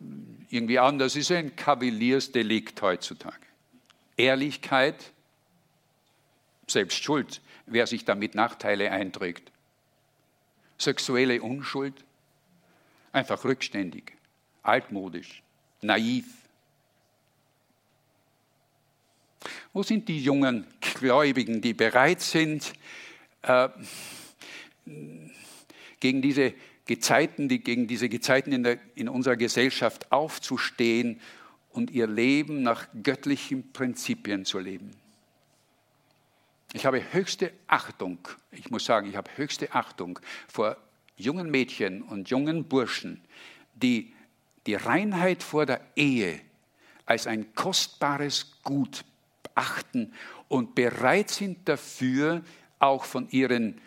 irgendwie 0.51 0.79
anders. 0.79 1.17
Ist 1.17 1.31
ein 1.31 1.55
Kavaliersdelikt 1.55 2.81
heutzutage. 2.83 3.37
Ehrlichkeit, 4.17 5.13
selbst 6.67 7.03
schuld, 7.03 7.41
wer 7.67 7.87
sich 7.87 8.05
damit 8.05 8.35
Nachteile 8.35 8.91
einträgt. 8.91 9.51
Sexuelle 10.79 11.41
Unschuld, 11.41 12.05
einfach 13.13 13.45
rückständig, 13.45 14.13
altmodisch, 14.63 15.43
naiv. 15.81 16.27
Wo 19.73 19.83
sind 19.83 20.09
die 20.09 20.23
jungen 20.23 20.67
Gläubigen, 20.81 21.61
die 21.61 21.75
bereit 21.75 22.21
sind, 22.21 22.73
äh, 23.43 23.69
gegen 26.01 26.23
diese 26.23 26.55
Gezeiten, 26.87 27.49
die, 27.49 27.61
gegen 27.61 27.87
diese 27.87 28.09
Gezeiten 28.09 28.53
in, 28.53 28.63
der, 28.63 28.79
in 28.95 29.09
unserer 29.09 29.37
Gesellschaft 29.37 30.13
aufzustehen 30.13 31.21
und 31.71 31.91
ihr 31.91 32.07
Leben 32.07 32.63
nach 32.63 32.87
göttlichen 33.03 33.73
Prinzipien 33.73 34.45
zu 34.45 34.59
leben. 34.59 34.91
Ich 36.75 36.87
habe 36.87 37.13
höchste 37.13 37.53
Achtung, 37.69 38.19
ich 38.51 38.69
muss 38.69 38.85
sagen, 38.85 39.09
ich 39.09 39.15
habe 39.15 39.31
höchste 39.37 39.73
Achtung 39.73 40.19
vor 40.49 40.77
jungen 41.17 41.49
Mädchen 41.49 42.03
und 42.03 42.31
jungen 42.31 42.65
Burschen, 42.65 43.23
die 43.75 44.13
die 44.67 44.75
Reinheit 44.75 45.45
vor 45.45 45.67
der 45.67 45.81
Ehe 45.95 46.41
als 47.07 47.29
ein 47.29 47.55
kostbares 47.55 48.61
Gut 48.65 49.05
achten 49.55 50.13
und 50.49 50.75
bereit 50.75 51.31
sind 51.31 51.69
dafür, 51.69 52.43
auch 52.81 53.05
von 53.05 53.31
ihren 53.31 53.81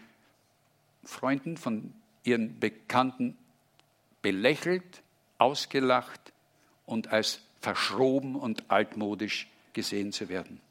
Freunden, 1.03 1.57
von 1.57 1.93
ihren 2.23 2.57
Bekannten 2.57 3.37
belächelt, 4.21 5.03
ausgelacht 5.39 6.31
und 6.85 7.09
als 7.09 7.41
verschroben 7.59 8.37
und 8.37 8.71
altmodisch 8.71 9.49
gesehen 9.73 10.13
zu 10.13 10.29
werden. 10.29 10.61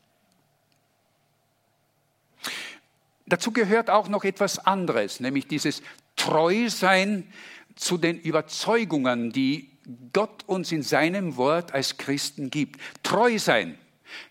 Dazu 3.26 3.52
gehört 3.52 3.90
auch 3.90 4.08
noch 4.08 4.24
etwas 4.24 4.58
anderes, 4.66 5.20
nämlich 5.20 5.48
dieses 5.48 5.82
Treusein 6.14 7.26
zu 7.74 7.98
den 7.98 8.18
Überzeugungen, 8.20 9.32
die 9.32 9.70
Gott 10.12 10.44
uns 10.46 10.72
in 10.72 10.82
seinem 10.82 11.36
Wort 11.36 11.72
als 11.72 11.96
Christen 11.96 12.50
gibt. 12.50 12.80
Treu 13.02 13.38
sein. 13.38 13.78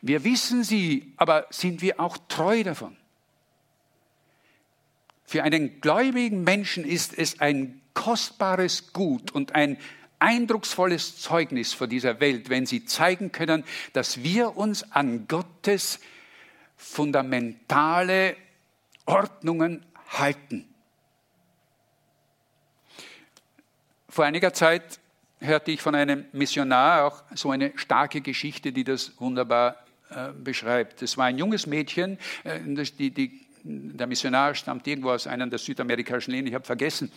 Wir 0.02 0.24
wissen 0.24 0.64
sie, 0.64 1.14
aber 1.18 1.48
sind 1.50 1.82
wir 1.82 2.00
auch 2.00 2.18
treu 2.28 2.64
davon? 2.64 2.96
Für 5.26 5.44
einen 5.44 5.82
gläubigen 5.82 6.44
Menschen 6.44 6.86
ist 6.86 7.18
es 7.18 7.40
ein 7.40 7.82
kostbares 7.94 8.94
Gut 8.94 9.32
und 9.32 9.56
ein 9.56 9.78
eindrucksvolles 10.20 11.20
Zeugnis 11.20 11.74
vor 11.74 11.88
dieser 11.88 12.20
Welt, 12.20 12.50
wenn 12.50 12.66
sie 12.66 12.86
zeigen 12.86 13.32
können, 13.32 13.64
dass 13.94 14.24
wir 14.24 14.56
uns 14.56 14.92
an 14.92 15.28
Gottes 15.28 16.00
fundamentale 16.78 18.36
Ordnungen 19.06 19.86
halten. 20.10 20.68
Vor 24.10 24.26
einiger 24.26 24.54
Zeit 24.54 25.00
hörte 25.40 25.72
ich 25.72 25.82
von 25.82 25.96
einem 25.96 26.26
Missionar 26.32 27.06
auch 27.06 27.24
so 27.34 27.52
eine 27.52 27.74
starke 27.76 28.22
Geschichte, 28.22 28.72
die 28.72 28.84
das 28.84 29.20
wunderbar 29.20 29.76
äh, 30.10 30.32
beschreibt. 30.32 31.02
Es 31.02 31.18
war 31.18 31.26
ein 31.26 31.38
junges 31.38 31.68
Mädchen, 31.68 32.18
äh, 32.44 32.60
die, 32.98 33.12
die 33.12 33.46
der 33.64 34.06
Missionar 34.06 34.54
stammt 34.54 34.86
irgendwo 34.88 35.10
aus 35.10 35.26
einem 35.26 35.50
der 35.50 35.58
südamerikanischen 35.58 36.34
Länder, 36.34 36.50
ich 36.50 36.56
habe 36.56 36.66
vergessen, 36.66 37.12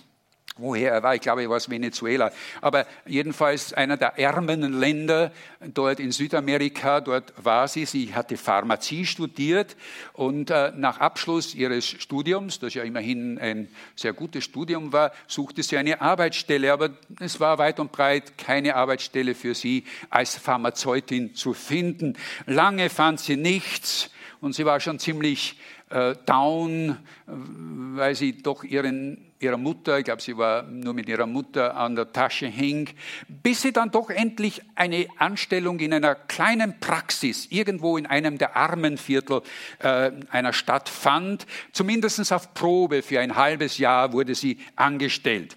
woher? 0.56 0.92
Er 0.92 1.02
war, 1.02 1.14
ich 1.14 1.20
glaube, 1.20 1.42
er 1.42 1.50
war 1.50 1.56
aus 1.56 1.70
Venezuela, 1.70 2.32
aber 2.61 2.87
jedenfalls 3.06 3.72
einer 3.72 3.96
der 3.96 4.18
ärmeren 4.18 4.78
Länder 4.78 5.32
dort 5.61 6.00
in 6.00 6.12
Südamerika, 6.12 7.00
dort 7.00 7.32
war 7.37 7.68
sie, 7.68 7.84
sie 7.84 8.14
hatte 8.14 8.37
Pharmazie 8.37 9.06
studiert 9.06 9.76
und 10.12 10.50
äh, 10.50 10.72
nach 10.76 10.98
Abschluss 10.98 11.54
ihres 11.54 11.87
Studiums, 11.87 12.58
das 12.58 12.74
ja 12.74 12.82
immerhin 12.82 13.38
ein 13.38 13.68
sehr 13.94 14.12
gutes 14.12 14.44
Studium 14.44 14.92
war, 14.92 15.12
suchte 15.26 15.62
sie 15.62 15.76
eine 15.76 16.00
Arbeitsstelle, 16.00 16.72
aber 16.72 16.90
es 17.20 17.40
war 17.40 17.58
weit 17.58 17.80
und 17.80 17.92
breit 17.92 18.38
keine 18.38 18.74
Arbeitsstelle 18.74 19.34
für 19.34 19.54
sie 19.54 19.84
als 20.11 20.37
Pharmazeutin 20.37 21.34
zu 21.34 21.54
finden. 21.54 22.16
Lange 22.46 22.90
fand 22.90 23.20
sie 23.20 23.37
nichts 23.37 24.11
und 24.40 24.54
sie 24.54 24.64
war 24.64 24.80
schon 24.80 24.98
ziemlich 24.98 25.58
äh, 25.90 26.14
down, 26.26 26.98
weil 27.26 28.14
sie 28.14 28.42
doch 28.42 28.62
ihren, 28.64 29.27
ihrer 29.40 29.57
Mutter, 29.57 29.98
ich 29.98 30.05
glaube, 30.05 30.22
sie 30.22 30.37
war 30.37 30.62
nur 30.62 30.94
mit 30.94 31.09
ihrer 31.09 31.27
Mutter 31.27 31.77
an 31.77 31.94
der 31.94 32.12
Tasche 32.12 32.46
hing, 32.46 32.90
bis 33.29 33.62
sie 33.62 33.72
dann 33.72 33.90
doch 33.90 34.11
endlich 34.11 34.62
eine 34.74 35.07
Anstellung 35.18 35.79
in 35.79 35.92
einer 35.92 36.14
kleinen 36.14 36.81
Praxis 36.81 37.46
irgendwo 37.51 37.96
in 37.96 38.07
einem 38.07 38.38
der 38.38 38.57
Armenviertel 38.57 39.42
äh, 39.79 40.11
einer 40.31 40.53
Stadt 40.53 40.88
fand. 40.88 41.46
Zumindest 41.72 42.33
auf 42.33 42.55
Probe 42.55 43.03
für 43.03 43.20
ein 43.20 43.37
halbes 43.37 43.79
Jahr 43.79 44.12
wurde 44.12 44.35
sie 44.35 44.59
angestellt. 44.74 45.57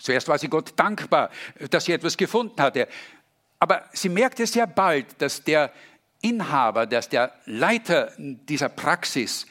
Zuerst 0.00 0.28
war 0.28 0.38
sie 0.38 0.48
Gott 0.48 0.72
dankbar, 0.76 1.30
dass 1.70 1.84
sie 1.84 1.92
etwas 1.92 2.16
gefunden 2.16 2.60
hatte. 2.62 2.88
Aber 3.58 3.84
sie 3.92 4.08
merkte 4.08 4.46
sehr 4.46 4.66
bald, 4.66 5.20
dass 5.20 5.42
der 5.42 5.72
Inhaber, 6.20 6.86
dass 6.86 7.08
der 7.08 7.32
Leiter 7.44 8.12
dieser 8.16 8.68
Praxis 8.68 9.46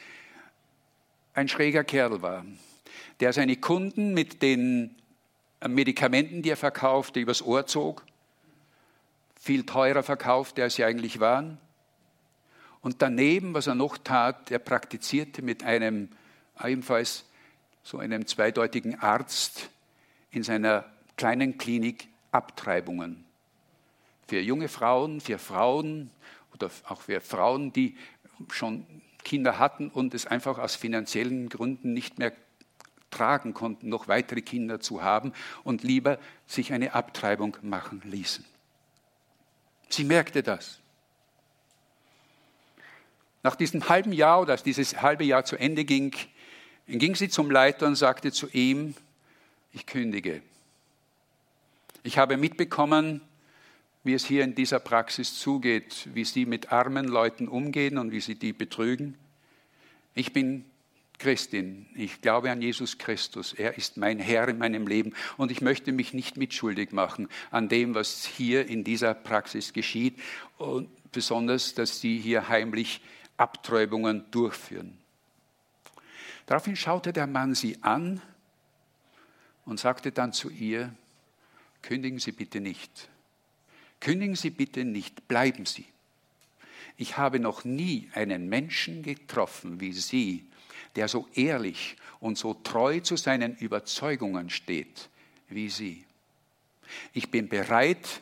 ein 1.34 1.48
schräger 1.48 1.84
Kerl 1.84 2.20
war, 2.20 2.44
der 3.20 3.32
seine 3.32 3.56
Kunden 3.56 4.14
mit 4.14 4.42
den 4.42 4.94
Medikamenten, 5.66 6.42
die 6.42 6.50
er 6.50 6.56
verkaufte, 6.56 7.20
übers 7.20 7.42
Ohr 7.42 7.66
zog, 7.66 8.04
viel 9.40 9.64
teurer 9.66 10.02
verkaufte, 10.02 10.62
als 10.62 10.76
sie 10.76 10.84
eigentlich 10.84 11.20
waren. 11.20 11.58
Und 12.80 13.02
daneben, 13.02 13.54
was 13.54 13.66
er 13.66 13.74
noch 13.74 13.98
tat, 13.98 14.50
er 14.50 14.60
praktizierte 14.60 15.42
mit 15.42 15.64
einem 15.64 16.10
ebenfalls 16.62 17.24
so 17.82 17.98
einem 17.98 18.26
zweideutigen 18.26 19.00
Arzt 19.00 19.70
in 20.30 20.42
seiner 20.42 20.84
kleinen 21.16 21.58
Klinik 21.58 22.08
Abtreibungen. 22.30 23.24
Für 24.26 24.40
junge 24.40 24.68
Frauen, 24.68 25.20
für 25.20 25.38
Frauen, 25.38 26.10
oder 26.54 26.70
auch 26.88 27.02
für 27.02 27.20
Frauen, 27.20 27.72
die 27.72 27.96
schon 28.50 28.86
Kinder 29.24 29.58
hatten 29.58 29.88
und 29.88 30.14
es 30.14 30.26
einfach 30.26 30.58
aus 30.58 30.76
finanziellen 30.76 31.48
Gründen 31.48 31.92
nicht 31.92 32.18
mehr 32.18 32.32
tragen 33.10 33.54
konnten, 33.54 33.88
noch 33.88 34.08
weitere 34.08 34.42
Kinder 34.42 34.80
zu 34.80 35.02
haben 35.02 35.32
und 35.64 35.82
lieber 35.82 36.18
sich 36.46 36.72
eine 36.72 36.94
Abtreibung 36.94 37.56
machen 37.62 38.02
ließen. 38.04 38.44
Sie 39.88 40.04
merkte 40.04 40.42
das. 40.42 40.78
Nach 43.42 43.56
diesem 43.56 43.88
halben 43.88 44.12
Jahr 44.12 44.40
oder 44.40 44.52
als 44.52 44.62
dieses 44.62 45.00
halbe 45.00 45.24
Jahr 45.24 45.44
zu 45.44 45.56
Ende 45.56 45.84
ging, 45.84 46.14
ging 46.86 47.14
sie 47.14 47.28
zum 47.28 47.50
Leiter 47.50 47.86
und 47.86 47.94
sagte 47.94 48.32
zu 48.32 48.48
ihm, 48.48 48.94
ich 49.72 49.86
kündige. 49.86 50.42
Ich 52.02 52.18
habe 52.18 52.36
mitbekommen, 52.36 53.20
wie 54.04 54.14
es 54.14 54.24
hier 54.24 54.44
in 54.44 54.54
dieser 54.54 54.80
Praxis 54.80 55.38
zugeht, 55.38 56.08
wie 56.14 56.24
sie 56.24 56.46
mit 56.46 56.72
armen 56.72 57.06
Leuten 57.06 57.48
umgehen 57.48 57.98
und 57.98 58.10
wie 58.10 58.20
sie 58.20 58.36
die 58.36 58.52
betrügen. 58.52 59.16
Ich 60.14 60.32
bin 60.32 60.64
Christin, 61.18 61.86
ich 61.94 62.20
glaube 62.20 62.50
an 62.50 62.62
Jesus 62.62 62.98
Christus, 62.98 63.52
er 63.52 63.76
ist 63.76 63.96
mein 63.96 64.20
Herr 64.20 64.48
in 64.48 64.58
meinem 64.58 64.86
Leben 64.86 65.14
und 65.36 65.50
ich 65.50 65.60
möchte 65.60 65.90
mich 65.92 66.14
nicht 66.14 66.36
mitschuldig 66.36 66.92
machen 66.92 67.28
an 67.50 67.68
dem, 67.68 67.94
was 67.94 68.24
hier 68.24 68.66
in 68.66 68.84
dieser 68.84 69.14
Praxis 69.14 69.72
geschieht 69.72 70.18
und 70.58 70.88
besonders, 71.10 71.74
dass 71.74 72.00
sie 72.00 72.18
hier 72.18 72.48
heimlich 72.48 73.00
Abtreibungen 73.36 74.24
durchführen. 74.30 74.96
Daraufhin 76.46 76.76
schaute 76.76 77.12
der 77.12 77.26
Mann 77.26 77.54
sie 77.54 77.82
an 77.82 78.22
und 79.64 79.78
sagte 79.78 80.12
dann 80.12 80.32
zu 80.32 80.48
ihr, 80.48 80.94
kündigen 81.82 82.18
Sie 82.18 82.32
bitte 82.32 82.60
nicht. 82.60 83.08
Kündigen 84.00 84.34
Sie 84.34 84.50
bitte 84.50 84.84
nicht, 84.84 85.28
bleiben 85.28 85.66
Sie. 85.66 85.84
Ich 86.96 87.16
habe 87.16 87.38
noch 87.38 87.64
nie 87.64 88.08
einen 88.14 88.48
Menschen 88.48 89.02
getroffen 89.02 89.80
wie 89.80 89.92
Sie, 89.92 90.44
der 90.96 91.08
so 91.08 91.26
ehrlich 91.34 91.96
und 92.20 92.38
so 92.38 92.54
treu 92.54 93.00
zu 93.00 93.16
seinen 93.16 93.56
Überzeugungen 93.56 94.50
steht 94.50 95.08
wie 95.48 95.68
Sie. 95.68 96.04
Ich 97.12 97.30
bin 97.30 97.48
bereit, 97.48 98.20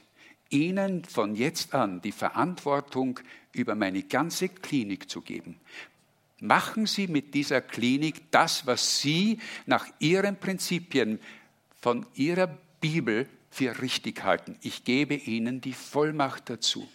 Ihnen 0.48 1.04
von 1.04 1.34
jetzt 1.34 1.74
an 1.74 2.00
die 2.02 2.12
Verantwortung 2.12 3.18
über 3.52 3.74
meine 3.74 4.02
ganze 4.02 4.48
Klinik 4.48 5.10
zu 5.10 5.20
geben. 5.20 5.58
Machen 6.38 6.86
Sie 6.86 7.08
mit 7.08 7.34
dieser 7.34 7.60
Klinik 7.60 8.30
das, 8.30 8.66
was 8.66 9.00
Sie 9.00 9.40
nach 9.64 9.86
Ihren 9.98 10.36
Prinzipien 10.36 11.18
von 11.80 12.06
Ihrer 12.14 12.46
Bibel 12.80 13.28
für 13.50 13.80
richtig 13.80 14.22
halten. 14.22 14.56
Ich 14.60 14.84
gebe 14.84 15.14
ihnen 15.14 15.62
die 15.62 15.72
Vollmacht 15.72 16.50
dazu. 16.50 16.86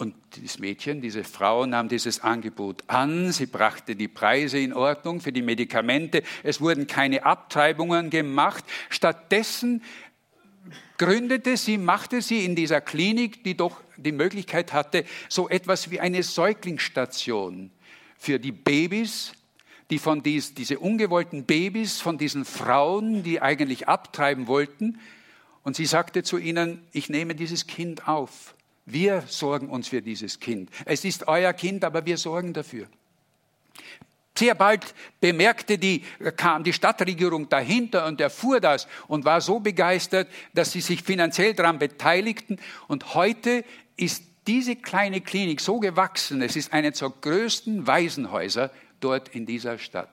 Und 0.00 0.14
das 0.42 0.58
Mädchen, 0.58 1.02
diese 1.02 1.24
Frau 1.24 1.66
nahm 1.66 1.90
dieses 1.90 2.20
Angebot 2.20 2.84
an, 2.86 3.32
sie 3.32 3.44
brachte 3.44 3.94
die 3.94 4.08
Preise 4.08 4.58
in 4.58 4.72
Ordnung 4.72 5.20
für 5.20 5.30
die 5.30 5.42
Medikamente, 5.42 6.22
es 6.42 6.58
wurden 6.62 6.86
keine 6.86 7.26
Abtreibungen 7.26 8.08
gemacht. 8.08 8.64
Stattdessen 8.88 9.82
gründete 10.96 11.58
sie, 11.58 11.76
machte 11.76 12.22
sie 12.22 12.46
in 12.46 12.56
dieser 12.56 12.80
Klinik, 12.80 13.44
die 13.44 13.58
doch 13.58 13.82
die 13.98 14.12
Möglichkeit 14.12 14.72
hatte, 14.72 15.04
so 15.28 15.50
etwas 15.50 15.90
wie 15.90 16.00
eine 16.00 16.22
Säuglingsstation 16.22 17.70
für 18.16 18.38
die 18.38 18.52
Babys, 18.52 19.32
die 19.90 19.98
von 19.98 20.22
dies, 20.22 20.54
diese 20.54 20.78
ungewollten 20.78 21.44
Babys, 21.44 22.00
von 22.00 22.16
diesen 22.16 22.46
Frauen, 22.46 23.22
die 23.22 23.42
eigentlich 23.42 23.86
abtreiben 23.86 24.46
wollten. 24.46 24.98
Und 25.62 25.76
sie 25.76 25.84
sagte 25.84 26.22
zu 26.22 26.38
ihnen, 26.38 26.80
ich 26.92 27.10
nehme 27.10 27.34
dieses 27.34 27.66
Kind 27.66 28.08
auf. 28.08 28.54
Wir 28.86 29.22
sorgen 29.26 29.68
uns 29.68 29.88
für 29.88 30.02
dieses 30.02 30.40
Kind. 30.40 30.70
Es 30.84 31.04
ist 31.04 31.28
euer 31.28 31.52
Kind, 31.52 31.84
aber 31.84 32.04
wir 32.06 32.16
sorgen 32.16 32.52
dafür. 32.52 32.86
Sehr 34.36 34.54
bald 34.54 34.94
bemerkte 35.20 35.76
die, 35.76 36.02
kam 36.36 36.64
die 36.64 36.72
Stadtregierung 36.72 37.50
dahinter 37.50 38.06
und 38.06 38.22
erfuhr 38.22 38.58
das 38.58 38.88
und 39.06 39.26
war 39.26 39.42
so 39.42 39.60
begeistert, 39.60 40.28
dass 40.54 40.72
sie 40.72 40.80
sich 40.80 41.02
finanziell 41.02 41.52
daran 41.52 41.78
beteiligten. 41.78 42.58
Und 42.88 43.14
heute 43.14 43.64
ist 43.98 44.24
diese 44.46 44.76
kleine 44.76 45.20
Klinik 45.20 45.60
so 45.60 45.78
gewachsen, 45.78 46.40
es 46.40 46.56
ist 46.56 46.72
eine 46.72 46.90
der 46.90 47.10
größten 47.10 47.86
Waisenhäuser 47.86 48.70
dort 49.00 49.28
in 49.28 49.44
dieser 49.44 49.78
Stadt. 49.78 50.08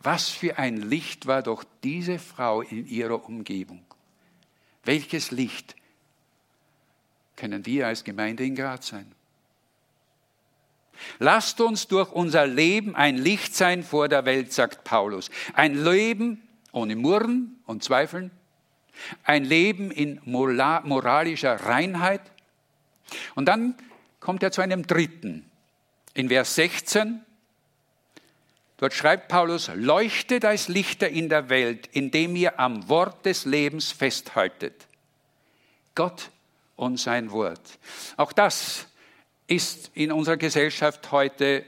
Was 0.00 0.28
für 0.28 0.58
ein 0.58 0.76
Licht 0.78 1.28
war 1.28 1.42
doch 1.42 1.62
diese 1.84 2.18
Frau 2.18 2.62
in 2.62 2.88
ihrer 2.88 3.24
Umgebung. 3.24 3.84
Welches 4.84 5.30
Licht 5.30 5.76
können 7.42 7.66
wir 7.66 7.88
als 7.88 8.04
Gemeinde 8.04 8.44
in 8.44 8.54
Graz 8.54 8.86
sein. 8.86 9.10
Lasst 11.18 11.60
uns 11.60 11.88
durch 11.88 12.12
unser 12.12 12.46
Leben 12.46 12.94
ein 12.94 13.18
Licht 13.18 13.56
sein 13.56 13.82
vor 13.82 14.06
der 14.06 14.24
Welt, 14.24 14.52
sagt 14.52 14.84
Paulus. 14.84 15.28
Ein 15.52 15.74
Leben 15.74 16.40
ohne 16.70 16.94
Murren 16.94 17.60
und 17.66 17.82
Zweifeln. 17.82 18.30
Ein 19.24 19.44
Leben 19.44 19.90
in 19.90 20.20
moralischer 20.24 21.56
Reinheit. 21.56 22.20
Und 23.34 23.46
dann 23.46 23.74
kommt 24.20 24.44
er 24.44 24.52
zu 24.52 24.60
einem 24.60 24.86
dritten. 24.86 25.50
In 26.14 26.28
Vers 26.28 26.54
16, 26.54 27.22
dort 28.76 28.94
schreibt 28.94 29.26
Paulus, 29.26 29.68
leuchtet 29.74 30.44
als 30.44 30.68
Lichter 30.68 31.08
in 31.08 31.28
der 31.28 31.48
Welt, 31.48 31.88
indem 31.90 32.36
ihr 32.36 32.60
am 32.60 32.88
Wort 32.88 33.26
des 33.26 33.46
Lebens 33.46 33.90
festhaltet. 33.90 34.86
Gott 35.96 36.30
und 36.82 36.98
sein 36.98 37.30
Wort. 37.30 37.78
Auch 38.16 38.32
das 38.32 38.88
ist 39.46 39.92
in 39.94 40.10
unserer 40.10 40.36
Gesellschaft 40.36 41.12
heute 41.12 41.64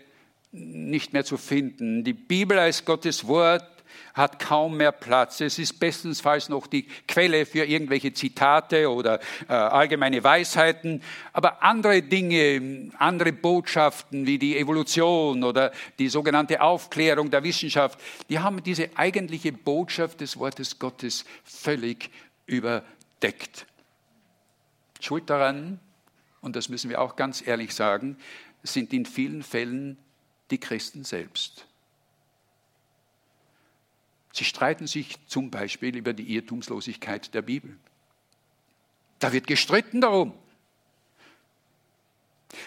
nicht 0.51 1.13
mehr 1.13 1.25
zu 1.25 1.37
finden. 1.37 2.03
Die 2.03 2.13
Bibel 2.13 2.59
als 2.59 2.85
Gottes 2.85 3.27
Wort 3.29 3.65
hat 4.13 4.41
kaum 4.41 4.77
mehr 4.77 4.91
Platz. 4.91 5.41
Es 5.41 5.61
ist 5.61 5.79
bestenfalls 5.79 6.49
noch 6.49 6.67
die 6.67 6.87
Quelle 7.07 7.47
für 7.47 7.65
irgendwelche 7.65 8.13
Zitate 8.13 8.91
oder 8.91 9.21
äh, 9.49 9.53
allgemeine 9.53 10.23
Weisheiten. 10.25 11.01
Aber 11.33 11.63
andere 11.63 12.03
Dinge, 12.03 12.91
andere 12.99 13.33
Botschaften 13.33 14.27
wie 14.27 14.39
die 14.39 14.59
Evolution 14.59 15.45
oder 15.45 15.71
die 15.99 16.09
sogenannte 16.09 16.61
Aufklärung 16.61 17.31
der 17.31 17.45
Wissenschaft, 17.45 18.01
die 18.29 18.41
haben 18.41 18.63
diese 18.65 18.91
eigentliche 18.97 19.53
Botschaft 19.53 20.21
des 20.21 20.37
Wortes 20.39 20.79
Gottes 20.79 21.25
völlig 21.45 22.11
überdeckt. 22.47 23.67
Schuld 25.05 25.31
daran, 25.31 25.81
und 26.41 26.57
das 26.57 26.69
müssen 26.69 26.91
wir 26.91 27.01
auch 27.01 27.17
ganz 27.17 27.47
ehrlich 27.47 27.75
sagen, 27.75 28.17
sind 28.63 28.93
in 28.93 29.07
vielen 29.07 29.43
Fällen 29.43 29.99
die 30.51 30.59
Christen 30.59 31.05
selbst. 31.05 31.67
Sie 34.33 34.45
streiten 34.45 34.87
sich 34.87 35.17
zum 35.27 35.51
Beispiel 35.51 35.97
über 35.97 36.13
die 36.13 36.35
Irrtumslosigkeit 36.35 37.33
der 37.35 37.43
Bibel. 37.43 37.77
Da 39.21 39.33
wird 39.33 39.47
gestritten 39.47 40.01
darum. 40.01 40.35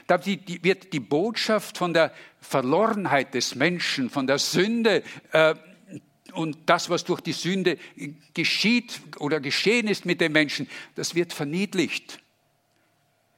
Da 0.06 0.26
wird 0.26 0.94
die 0.94 1.00
Botschaft 1.00 1.78
von 1.78 1.94
der 1.94 2.14
Verlorenheit 2.40 3.34
des 3.34 3.56
Menschen, 3.56 4.10
von 4.10 4.28
der 4.28 4.38
Sünde 4.38 5.04
äh, 5.32 5.56
und 6.34 6.58
das, 6.66 6.90
was 6.90 7.04
durch 7.04 7.22
die 7.22 7.34
Sünde 7.34 7.78
geschieht 8.34 9.00
oder 9.20 9.40
geschehen 9.40 9.88
ist 9.88 10.06
mit 10.06 10.22
den 10.22 10.32
Menschen, 10.32 10.70
das 10.96 11.16
wird 11.16 11.34
verniedlicht. 11.34 12.20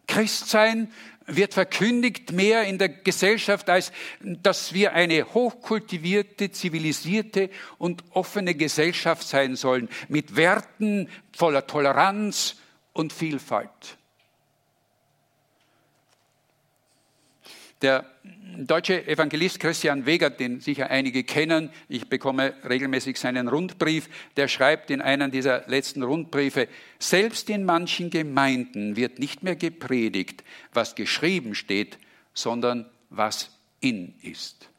Christsein 0.09 0.91
wird 1.27 1.53
verkündigt 1.53 2.31
mehr 2.31 2.63
in 2.63 2.79
der 2.79 2.89
Gesellschaft, 2.89 3.69
als 3.69 3.91
dass 4.19 4.73
wir 4.73 4.93
eine 4.93 5.35
hochkultivierte, 5.35 6.51
zivilisierte 6.51 7.51
und 7.77 8.03
offene 8.11 8.55
Gesellschaft 8.55 9.27
sein 9.27 9.55
sollen, 9.55 9.87
mit 10.07 10.35
Werten 10.35 11.07
voller 11.31 11.67
Toleranz 11.67 12.55
und 12.93 13.13
Vielfalt. 13.13 13.98
Der 17.81 18.05
deutsche 18.57 19.07
Evangelist 19.07 19.59
Christian 19.59 20.05
Wegert, 20.05 20.39
den 20.39 20.59
sicher 20.59 20.89
einige 20.89 21.23
kennen, 21.23 21.69
ich 21.87 22.09
bekomme 22.09 22.53
regelmäßig 22.67 23.17
seinen 23.17 23.47
Rundbrief, 23.47 24.09
der 24.35 24.47
schreibt 24.49 24.91
in 24.91 25.01
einem 25.01 25.31
dieser 25.31 25.67
letzten 25.67 26.03
Rundbriefe, 26.03 26.67
selbst 26.99 27.49
in 27.49 27.63
manchen 27.63 28.09
Gemeinden 28.09 28.95
wird 28.97 29.19
nicht 29.19 29.43
mehr 29.43 29.55
gepredigt, 29.55 30.43
was 30.73 30.95
geschrieben 30.95 31.55
steht, 31.55 31.97
sondern 32.33 32.85
was 33.09 33.57
in 33.79 34.13
ist. 34.21 34.69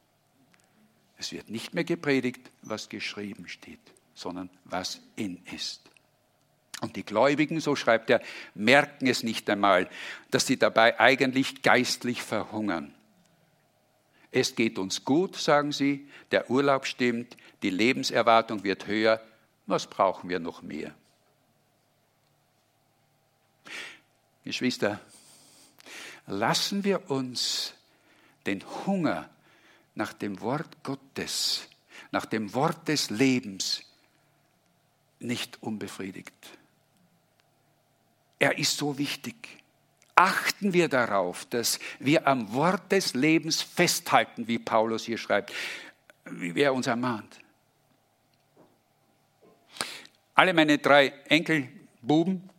Es 1.17 1.31
wird 1.31 1.49
nicht 1.49 1.73
mehr 1.73 1.83
gepredigt, 1.83 2.51
was 2.61 2.89
geschrieben 2.89 3.47
steht, 3.47 3.79
sondern 4.13 4.49
was 4.65 5.01
in 5.15 5.39
ist. 5.53 5.90
Und 6.81 6.95
die 6.95 7.05
Gläubigen, 7.05 7.59
so 7.59 7.75
schreibt 7.75 8.09
er, 8.09 8.21
merken 8.55 9.07
es 9.07 9.23
nicht 9.23 9.49
einmal, 9.49 9.87
dass 10.31 10.47
sie 10.47 10.57
dabei 10.57 10.99
eigentlich 10.99 11.61
geistlich 11.61 12.23
verhungern. 12.23 12.93
Es 14.31 14.55
geht 14.55 14.79
uns 14.79 15.05
gut, 15.05 15.35
sagen 15.35 15.71
sie, 15.71 16.07
der 16.31 16.49
Urlaub 16.49 16.85
stimmt, 16.87 17.37
die 17.61 17.69
Lebenserwartung 17.69 18.63
wird 18.63 18.87
höher, 18.87 19.21
was 19.67 19.87
brauchen 19.87 20.29
wir 20.29 20.39
noch 20.39 20.63
mehr? 20.63 20.93
Geschwister, 24.43 24.99
lassen 26.25 26.83
wir 26.83 27.11
uns 27.11 27.75
den 28.47 28.63
Hunger 28.87 29.29
nach 29.93 30.13
dem 30.13 30.41
Wort 30.41 30.83
Gottes, 30.83 31.67
nach 32.11 32.25
dem 32.25 32.53
Wort 32.55 32.87
des 32.87 33.11
Lebens 33.11 33.83
nicht 35.19 35.61
unbefriedigt. 35.61 36.33
Er 38.41 38.57
ist 38.57 38.75
so 38.75 38.97
wichtig. 38.97 39.35
Achten 40.15 40.73
wir 40.73 40.89
darauf, 40.89 41.45
dass 41.45 41.77
wir 41.99 42.27
am 42.27 42.51
Wort 42.55 42.91
des 42.91 43.13
Lebens 43.13 43.61
festhalten, 43.61 44.47
wie 44.47 44.57
Paulus 44.57 45.05
hier 45.05 45.19
schreibt, 45.19 45.53
wie 46.25 46.59
er 46.59 46.73
uns 46.73 46.87
ermahnt. 46.87 47.39
Alle 50.33 50.55
meine 50.55 50.79
drei 50.79 51.13
Enkelbuben, 51.29 52.49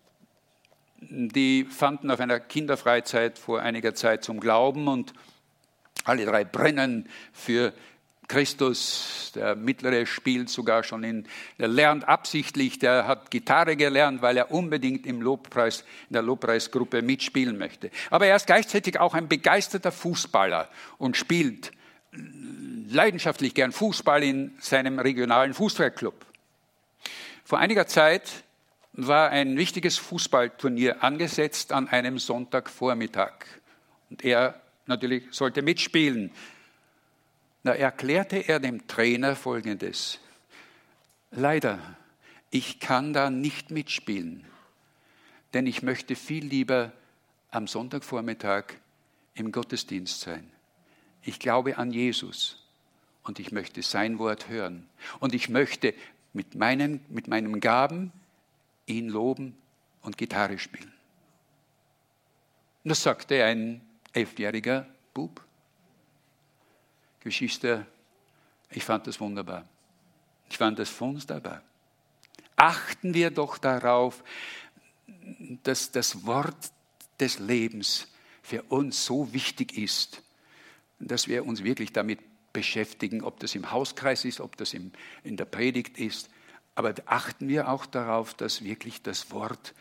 die 1.01 1.65
fanden 1.65 2.13
auf 2.13 2.21
einer 2.21 2.39
Kinderfreizeit 2.39 3.37
vor 3.37 3.61
einiger 3.61 3.93
Zeit 3.97 4.23
zum 4.23 4.39
Glauben 4.39 4.87
und 4.87 5.13
alle 6.05 6.25
drei 6.27 6.45
brennen 6.45 7.09
für 7.33 7.75
Christus, 8.29 9.33
der 9.35 9.57
mittlere 9.57 10.07
spielt 10.07 10.49
sogar 10.49 10.85
schon 10.85 11.05
in, 11.05 11.27
der 11.59 11.69
lernt 11.69 12.09
absichtlich, 12.09 12.79
der 12.79 13.07
hat 13.07 13.31
Gitarre 13.31 13.77
gelernt, 13.77 14.23
weil 14.23 14.37
er 14.37 14.51
unbedingt 14.51 15.07
im 15.07 15.21
Lobpreis, 15.21 15.85
in 16.09 16.15
der 16.15 16.23
Lobpreisgruppe 16.23 17.03
mitspielen 17.03 17.59
möchte. 17.59 17.91
Aber 18.11 18.27
er 18.27 18.37
ist 18.37 18.47
gleichzeitig 18.47 18.99
auch 18.99 19.15
ein 19.15 19.29
begeisterter 19.29 19.93
Fußballer 19.93 20.69
und 20.99 21.17
spielt 21.17 21.73
leidenschaftlich 22.89 23.55
gern 23.55 23.73
Fußball 23.73 24.23
in 24.23 24.55
seinem 24.61 24.99
regionalen 24.99 25.55
Fußballclub. 25.55 26.15
Vor 27.45 27.59
einiger 27.59 27.87
Zeit 27.87 28.45
war 28.93 29.31
ein 29.31 29.57
wichtiges 29.57 29.99
Fußballturnier 29.99 31.03
angesetzt 31.03 31.73
an 31.73 31.89
einem 31.89 32.19
Sonntagvormittag. 32.19 33.33
Und 34.11 34.25
er 34.25 34.61
natürlich 34.87 35.25
sollte 35.31 35.63
mitspielen. 35.63 36.31
Da 37.65 37.75
erklärte 37.75 38.37
er 38.39 38.59
dem 38.59 38.87
Trainer 38.89 39.37
Folgendes. 39.37 40.19
Leider, 41.31 41.79
ich 42.51 42.81
kann 42.81 43.13
da 43.13 43.31
nicht 43.31 43.71
mitspielen, 43.71 44.45
denn 45.55 45.67
ich 45.67 45.83
möchte 45.83 46.17
viel 46.17 46.45
lieber 46.45 46.93
am 47.51 47.67
Sonntagvormittag 47.67 48.65
im 49.35 49.53
Gottesdienst 49.53 50.21
sein. 50.21 50.51
Ich 51.23 51.39
glaube 51.39 51.79
an 51.79 51.93
Jesus 51.93 52.63
und 53.23 53.39
ich 53.39 53.53
möchte 53.53 53.83
sein 53.83 54.19
Wort 54.19 54.49
hören. 54.49 54.89
Und 55.21 55.35
ich 55.35 55.49
möchte 55.49 55.95
mit 56.33 56.55
meinen, 56.55 57.05
mit 57.09 57.29
meinen 57.29 57.61
Gaben 57.61 58.13
ihn 58.87 59.09
loben 59.09 59.57
und 60.03 60.19
Gitarre 60.19 60.59
spielen. 60.59 60.93
Und 62.85 62.89
das 62.89 63.03
sagte 63.03 63.45
ein 63.45 63.81
elfjähriger 64.13 64.87
Bub. 65.15 65.41
Geschwister, 67.23 67.87
ich 68.71 68.85
fand 68.85 69.07
das 69.07 69.21
wunderbar. 69.21 69.69
Ich 70.51 70.59
fand 70.59 70.79
das 70.79 71.01
wunderbar. 71.01 71.63
Achten 72.57 73.15
wir 73.15 73.31
doch 73.31 73.59
darauf, 73.59 74.23
dass 75.63 75.91
das 75.93 76.27
Wort 76.27 76.73
des 77.21 77.39
Lebens 77.39 78.09
für 78.43 78.63
uns 78.65 79.05
so 79.05 79.33
wichtig 79.33 79.77
ist, 79.77 80.23
dass 80.99 81.29
wir 81.29 81.47
uns 81.47 81.65
wirklich 81.65 81.93
damit 81.93 82.21
beschäftigen, 82.53 83.23
ob 83.23 83.41
das 83.41 83.55
im 83.55 83.71
Hauskreis 83.71 84.25
ist, 84.25 84.41
ob 84.41 84.57
das 84.57 84.75
in 84.75 84.93
der 85.25 85.45
Predigt 85.45 85.99
ist. 85.99 86.29
Aber 86.75 86.95
achten 87.07 87.49
wir 87.49 87.69
auch 87.69 87.87
darauf, 87.87 88.35
dass 88.35 88.63
wirklich 88.63 89.03
das 89.03 89.31
Wort 89.31 89.75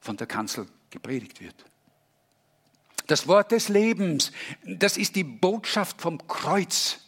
von 0.00 0.16
der 0.16 0.26
Kanzel 0.26 0.66
gepredigt 0.90 1.40
wird. 1.40 1.64
Das 3.06 3.28
Wort 3.28 3.52
des 3.52 3.68
Lebens, 3.68 4.32
das 4.64 4.96
ist 4.96 5.16
die 5.16 5.24
Botschaft 5.24 6.00
vom 6.00 6.26
Kreuz. 6.26 7.00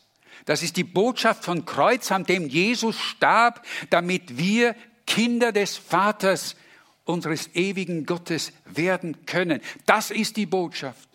Das 0.44 0.62
ist 0.62 0.76
die 0.76 0.84
Botschaft 0.84 1.44
von 1.44 1.64
Kreuz, 1.64 2.12
an 2.12 2.24
dem 2.24 2.48
Jesus 2.48 2.98
starb, 3.00 3.64
damit 3.90 4.36
wir 4.38 4.76
Kinder 5.06 5.52
des 5.52 5.76
Vaters, 5.76 6.56
unseres 7.04 7.54
ewigen 7.54 8.04
Gottes 8.04 8.52
werden 8.64 9.24
können. 9.26 9.60
Das 9.86 10.10
ist 10.10 10.36
die 10.36 10.46
Botschaft. 10.46 11.08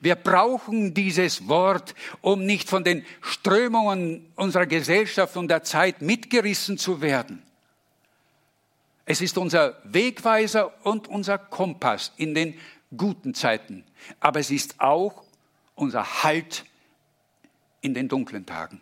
Wir 0.00 0.16
brauchen 0.16 0.92
dieses 0.92 1.46
Wort, 1.48 1.94
um 2.20 2.44
nicht 2.44 2.68
von 2.68 2.84
den 2.84 3.04
Strömungen 3.20 4.26
unserer 4.34 4.66
Gesellschaft 4.66 5.36
und 5.36 5.48
der 5.48 5.62
Zeit 5.62 6.02
mitgerissen 6.02 6.78
zu 6.78 7.00
werden. 7.00 7.42
Es 9.06 9.20
ist 9.20 9.36
unser 9.38 9.78
Wegweiser 9.84 10.72
und 10.84 11.08
unser 11.08 11.38
Kompass 11.38 12.12
in 12.16 12.34
den 12.34 12.58
guten 12.96 13.34
Zeiten, 13.34 13.84
aber 14.20 14.40
es 14.40 14.50
ist 14.50 14.80
auch 14.80 15.24
unser 15.74 16.22
Halt 16.22 16.64
in 17.80 17.94
den 17.94 18.08
dunklen 18.08 18.46
Tagen. 18.46 18.80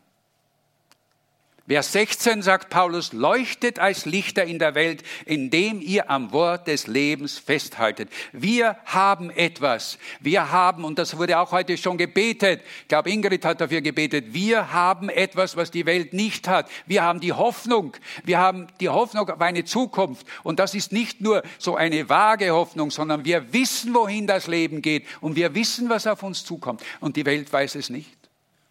Vers 1.73 1.93
16 1.93 2.43
sagt 2.43 2.69
Paulus, 2.69 3.15
leuchtet 3.15 3.79
als 3.79 4.05
Lichter 4.05 4.45
in 4.45 4.59
der 4.59 4.75
Welt, 4.75 5.03
indem 5.25 5.81
ihr 5.81 6.11
am 6.11 6.31
Wort 6.31 6.67
des 6.67 6.87
Lebens 6.87 7.39
festhaltet. 7.39 8.11
Wir 8.33 8.77
haben 8.85 9.31
etwas. 9.31 9.97
Wir 10.21 10.53
haben, 10.53 10.85
und 10.85 10.99
das 10.99 11.17
wurde 11.17 11.39
auch 11.39 11.51
heute 11.51 11.79
schon 11.79 11.97
gebetet, 11.97 12.61
ich 12.83 12.89
glaube 12.89 13.09
Ingrid 13.11 13.47
hat 13.47 13.63
dafür 13.63 13.81
gebetet, 13.81 14.35
wir 14.35 14.75
haben 14.75 15.09
etwas, 15.09 15.57
was 15.57 15.71
die 15.71 15.87
Welt 15.87 16.13
nicht 16.13 16.47
hat. 16.47 16.69
Wir 16.85 17.05
haben 17.05 17.21
die 17.21 17.33
Hoffnung. 17.33 17.97
Wir 18.23 18.37
haben 18.37 18.67
die 18.79 18.91
Hoffnung 18.91 19.31
auf 19.31 19.41
eine 19.41 19.65
Zukunft. 19.65 20.27
Und 20.43 20.59
das 20.59 20.75
ist 20.75 20.93
nicht 20.93 21.23
nur 21.23 21.43
so 21.57 21.75
eine 21.75 22.07
vage 22.11 22.51
Hoffnung, 22.51 22.91
sondern 22.91 23.25
wir 23.25 23.55
wissen, 23.55 23.95
wohin 23.95 24.27
das 24.27 24.47
Leben 24.47 24.83
geht. 24.83 25.07
Und 25.23 25.37
wir 25.37 25.55
wissen, 25.55 25.89
was 25.89 26.07
auf 26.07 26.23
uns 26.23 26.45
zukommt. 26.45 26.83
Und 27.01 27.17
die 27.17 27.25
Welt 27.25 27.51
weiß 27.51 27.77
es 27.77 27.89
nicht. 27.89 28.19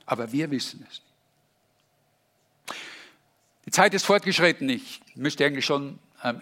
Aber 0.05 0.31
wir 0.31 0.51
wissen 0.51 0.85
es. 0.87 1.01
Die 3.71 3.75
Zeit 3.75 3.93
ist 3.93 4.05
fortgeschritten. 4.05 4.67
Ich 4.67 4.99
müsste 5.15 5.45
eigentlich 5.45 5.63
schon 5.63 5.97
ähm, 6.25 6.41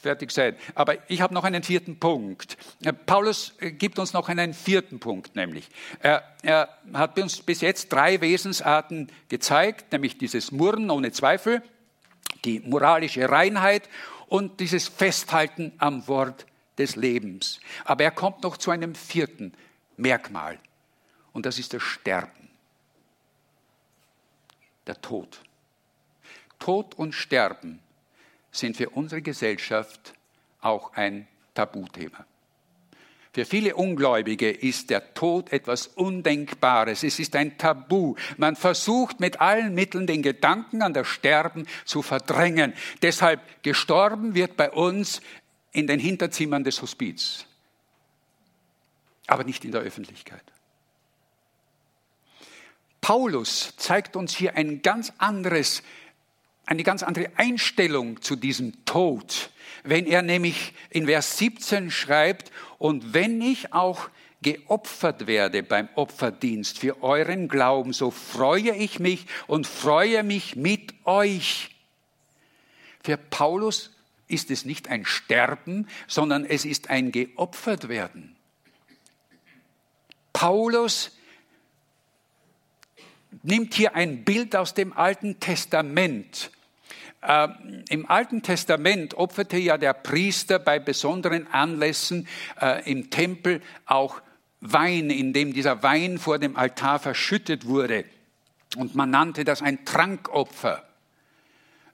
fertig 0.00 0.30
sein. 0.30 0.54
Aber 0.76 1.10
ich 1.10 1.20
habe 1.20 1.34
noch 1.34 1.42
einen 1.42 1.64
vierten 1.64 1.98
Punkt. 1.98 2.56
Äh, 2.84 2.92
Paulus 2.92 3.54
äh, 3.58 3.72
gibt 3.72 3.98
uns 3.98 4.12
noch 4.12 4.28
einen 4.28 4.54
vierten 4.54 5.00
Punkt, 5.00 5.34
nämlich 5.34 5.68
er, 5.98 6.22
er 6.42 6.68
hat 6.94 7.18
uns 7.18 7.42
bis 7.42 7.62
jetzt 7.62 7.92
drei 7.92 8.20
Wesensarten 8.20 9.10
gezeigt, 9.28 9.90
nämlich 9.90 10.18
dieses 10.18 10.52
Murren 10.52 10.88
ohne 10.88 11.10
Zweifel, 11.10 11.64
die 12.44 12.60
moralische 12.60 13.28
Reinheit 13.28 13.88
und 14.28 14.60
dieses 14.60 14.86
Festhalten 14.86 15.72
am 15.78 16.06
Wort 16.06 16.46
des 16.78 16.94
Lebens. 16.94 17.58
Aber 17.84 18.04
er 18.04 18.12
kommt 18.12 18.44
noch 18.44 18.56
zu 18.56 18.70
einem 18.70 18.94
vierten 18.94 19.52
Merkmal 19.96 20.60
und 21.32 21.44
das 21.44 21.58
ist 21.58 21.74
das 21.74 21.82
Sterben, 21.82 22.50
der 24.86 25.00
Tod. 25.00 25.42
Tod 26.62 26.94
und 26.94 27.12
Sterben 27.12 27.80
sind 28.52 28.76
für 28.76 28.90
unsere 28.90 29.20
Gesellschaft 29.20 30.14
auch 30.60 30.92
ein 30.92 31.26
Tabuthema. 31.54 32.24
Für 33.34 33.44
viele 33.44 33.74
Ungläubige 33.74 34.48
ist 34.48 34.90
der 34.90 35.12
Tod 35.14 35.52
etwas 35.52 35.88
Undenkbares. 35.88 37.02
Es 37.02 37.18
ist 37.18 37.34
ein 37.34 37.58
Tabu. 37.58 38.14
Man 38.36 38.54
versucht 38.54 39.18
mit 39.18 39.40
allen 39.40 39.74
Mitteln 39.74 40.06
den 40.06 40.22
Gedanken 40.22 40.82
an 40.82 40.94
das 40.94 41.08
Sterben 41.08 41.66
zu 41.84 42.00
verdrängen. 42.00 42.74
Deshalb 43.00 43.40
gestorben 43.64 44.36
wird 44.36 44.56
bei 44.56 44.70
uns 44.70 45.20
in 45.72 45.88
den 45.88 45.98
Hinterzimmern 45.98 46.62
des 46.62 46.80
Hospiz, 46.80 47.44
aber 49.26 49.42
nicht 49.42 49.64
in 49.64 49.72
der 49.72 49.80
Öffentlichkeit. 49.80 50.44
Paulus 53.00 53.74
zeigt 53.78 54.14
uns 54.14 54.36
hier 54.36 54.56
ein 54.56 54.80
ganz 54.80 55.12
anderes 55.18 55.82
eine 56.66 56.82
ganz 56.82 57.02
andere 57.02 57.30
Einstellung 57.36 58.22
zu 58.22 58.36
diesem 58.36 58.84
Tod, 58.84 59.50
wenn 59.84 60.06
er 60.06 60.22
nämlich 60.22 60.74
in 60.90 61.06
Vers 61.06 61.38
17 61.38 61.90
schreibt, 61.90 62.52
und 62.78 63.14
wenn 63.14 63.40
ich 63.40 63.72
auch 63.72 64.08
geopfert 64.42 65.26
werde 65.26 65.62
beim 65.62 65.88
Opferdienst 65.94 66.78
für 66.78 67.02
euren 67.02 67.48
Glauben, 67.48 67.92
so 67.92 68.10
freue 68.10 68.74
ich 68.74 68.98
mich 68.98 69.26
und 69.46 69.66
freue 69.66 70.22
mich 70.24 70.56
mit 70.56 70.94
euch. 71.04 71.70
Für 73.02 73.16
Paulus 73.16 73.92
ist 74.28 74.50
es 74.50 74.64
nicht 74.64 74.88
ein 74.88 75.04
Sterben, 75.04 75.86
sondern 76.08 76.44
es 76.44 76.64
ist 76.64 76.90
ein 76.90 77.12
geopfert 77.12 77.88
werden. 77.88 78.36
Paulus 80.32 81.12
nimmt 83.42 83.74
hier 83.74 83.94
ein 83.94 84.24
Bild 84.24 84.54
aus 84.56 84.74
dem 84.74 84.92
Alten 84.92 85.40
Testament. 85.40 86.50
Äh, 87.22 87.48
Im 87.88 88.10
Alten 88.10 88.42
Testament 88.42 89.14
opferte 89.14 89.56
ja 89.56 89.78
der 89.78 89.94
Priester 89.94 90.58
bei 90.58 90.78
besonderen 90.78 91.46
Anlässen 91.48 92.28
äh, 92.60 92.90
im 92.90 93.10
Tempel 93.10 93.62
auch 93.86 94.20
Wein, 94.60 95.10
in 95.10 95.32
dem 95.32 95.52
dieser 95.52 95.82
Wein 95.82 96.18
vor 96.18 96.38
dem 96.38 96.56
Altar 96.56 96.98
verschüttet 96.98 97.66
wurde. 97.66 98.04
Und 98.76 98.94
man 98.94 99.10
nannte 99.10 99.44
das 99.44 99.60
ein 99.60 99.84
Trankopfer. 99.84 100.84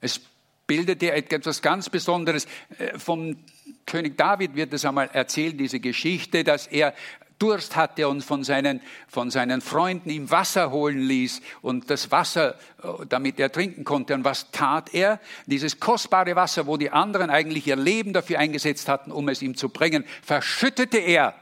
Es 0.01 0.21
bildete 0.67 1.11
etwas 1.11 1.61
ganz 1.61 1.89
Besonderes. 1.89 2.47
Äh, 2.77 2.97
vom 2.97 3.37
König 3.85 4.17
David 4.17 4.55
wird 4.55 4.73
es 4.73 4.85
einmal 4.85 5.09
erzählt, 5.13 5.59
diese 5.59 5.79
Geschichte, 5.79 6.43
dass 6.43 6.67
er 6.67 6.93
Durst 7.39 7.75
hatte 7.75 8.07
und 8.07 8.21
von 8.21 8.43
seinen, 8.43 8.81
von 9.07 9.31
seinen 9.31 9.61
Freunden 9.61 10.09
ihm 10.09 10.29
Wasser 10.29 10.71
holen 10.71 10.99
ließ 10.99 11.41
und 11.61 11.89
das 11.89 12.11
Wasser, 12.11 12.55
äh, 12.83 13.05
damit 13.07 13.39
er 13.39 13.51
trinken 13.51 13.85
konnte. 13.85 14.13
Und 14.13 14.25
was 14.25 14.51
tat 14.51 14.93
er? 14.93 15.19
Dieses 15.45 15.79
kostbare 15.79 16.35
Wasser, 16.35 16.67
wo 16.67 16.77
die 16.77 16.91
anderen 16.91 17.29
eigentlich 17.29 17.65
ihr 17.65 17.77
Leben 17.77 18.13
dafür 18.13 18.39
eingesetzt 18.39 18.89
hatten, 18.89 19.11
um 19.11 19.29
es 19.29 19.41
ihm 19.41 19.55
zu 19.55 19.69
bringen, 19.69 20.03
verschüttete 20.21 20.97
er. 20.97 21.33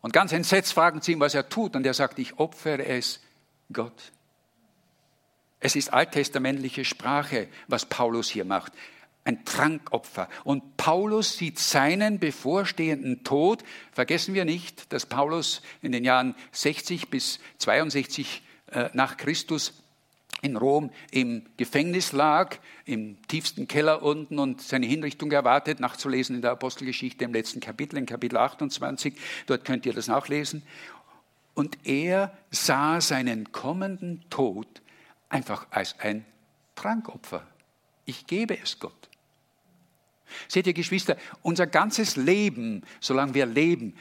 Und 0.00 0.12
ganz 0.12 0.32
entsetzt 0.32 0.74
fragen 0.74 1.00
sie 1.00 1.12
ihn, 1.12 1.20
was 1.20 1.34
er 1.34 1.48
tut. 1.48 1.74
Und 1.74 1.84
er 1.86 1.94
sagt, 1.94 2.18
ich 2.18 2.38
opfere 2.38 2.84
es 2.84 3.20
Gott. 3.72 4.12
Es 5.60 5.74
ist 5.74 5.92
alttestamentliche 5.92 6.84
Sprache, 6.84 7.48
was 7.66 7.86
Paulus 7.86 8.28
hier 8.28 8.44
macht 8.44 8.72
ein 9.28 9.44
Trankopfer. 9.44 10.28
Und 10.42 10.78
Paulus 10.78 11.36
sieht 11.36 11.58
seinen 11.58 12.18
bevorstehenden 12.18 13.24
Tod. 13.24 13.62
Vergessen 13.92 14.32
wir 14.32 14.46
nicht, 14.46 14.90
dass 14.92 15.04
Paulus 15.04 15.60
in 15.82 15.92
den 15.92 16.02
Jahren 16.02 16.34
60 16.52 17.10
bis 17.10 17.38
62 17.58 18.42
äh, 18.72 18.88
nach 18.94 19.18
Christus 19.18 19.74
in 20.40 20.56
Rom 20.56 20.90
im 21.10 21.44
Gefängnis 21.58 22.12
lag, 22.12 22.56
im 22.86 23.18
tiefsten 23.28 23.68
Keller 23.68 24.02
unten 24.02 24.38
und 24.38 24.62
seine 24.62 24.86
Hinrichtung 24.86 25.30
erwartet, 25.30 25.78
nachzulesen 25.78 26.36
in 26.36 26.42
der 26.42 26.52
Apostelgeschichte 26.52 27.24
im 27.24 27.34
letzten 27.34 27.60
Kapitel, 27.60 27.98
in 27.98 28.06
Kapitel 28.06 28.38
28. 28.38 29.14
Dort 29.46 29.64
könnt 29.66 29.84
ihr 29.84 29.92
das 29.92 30.06
nachlesen. 30.06 30.62
Und 31.52 31.76
er 31.86 32.34
sah 32.50 33.02
seinen 33.02 33.52
kommenden 33.52 34.24
Tod 34.30 34.68
einfach 35.28 35.66
als 35.70 35.98
ein 35.98 36.24
Trankopfer. 36.76 37.46
Ich 38.06 38.26
gebe 38.26 38.58
es 38.58 38.78
Gott. 38.78 38.94
Seht 40.48 40.66
ihr, 40.66 40.72
Geschwister, 40.72 41.16
unser 41.42 41.66
ganzes 41.66 42.16
Leben, 42.16 42.82
solange 43.00 43.34
wir 43.34 43.46
leben, 43.46 43.94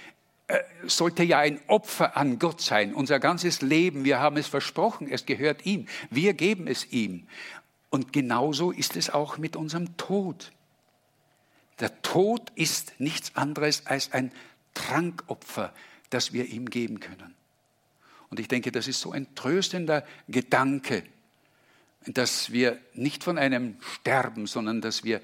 äh, 0.48 0.60
sollte 0.86 1.24
ja 1.24 1.40
ein 1.40 1.60
Opfer 1.68 2.16
an 2.16 2.40
Gott 2.40 2.62
sein. 2.62 2.94
Unser 2.94 3.20
ganzes 3.20 3.62
Leben, 3.62 4.06
wir 4.06 4.20
haben 4.20 4.38
es 4.38 4.48
versprochen, 4.48 5.10
es 5.10 5.26
gehört 5.26 5.66
ihm. 5.66 5.88
Wir 6.10 6.34
geben 6.34 6.68
es 6.68 6.92
ihm. 6.92 7.28
Und 7.90 8.14
genauso 8.14 8.72
ist 8.72 8.96
es 8.96 9.10
auch 9.10 9.38
mit 9.38 9.56
unserem 9.56 9.98
Tod. 9.98 10.52
Der 11.80 12.02
Tod 12.02 12.52
ist 12.56 13.00
nichts 13.00 13.36
anderes 13.36 13.86
als 13.86 14.14
ein 14.14 14.32
Trankopfer, 14.74 15.74
das 16.10 16.34
wir 16.34 16.46
ihm 16.46 16.70
geben 16.70 17.00
können. 17.00 17.36
Und 18.30 18.40
ich 18.40 18.48
denke, 18.48 18.72
das 18.72 18.88
ist 18.88 19.00
so 19.00 19.12
ein 19.12 19.34
tröstender 19.36 20.06
Gedanke, 20.28 21.04
dass 22.06 22.52
wir 22.52 22.80
nicht 22.94 23.24
von 23.24 23.38
einem 23.38 23.78
sterben, 23.82 24.48
sondern 24.48 24.82
dass 24.82 25.04
wir 25.04 25.22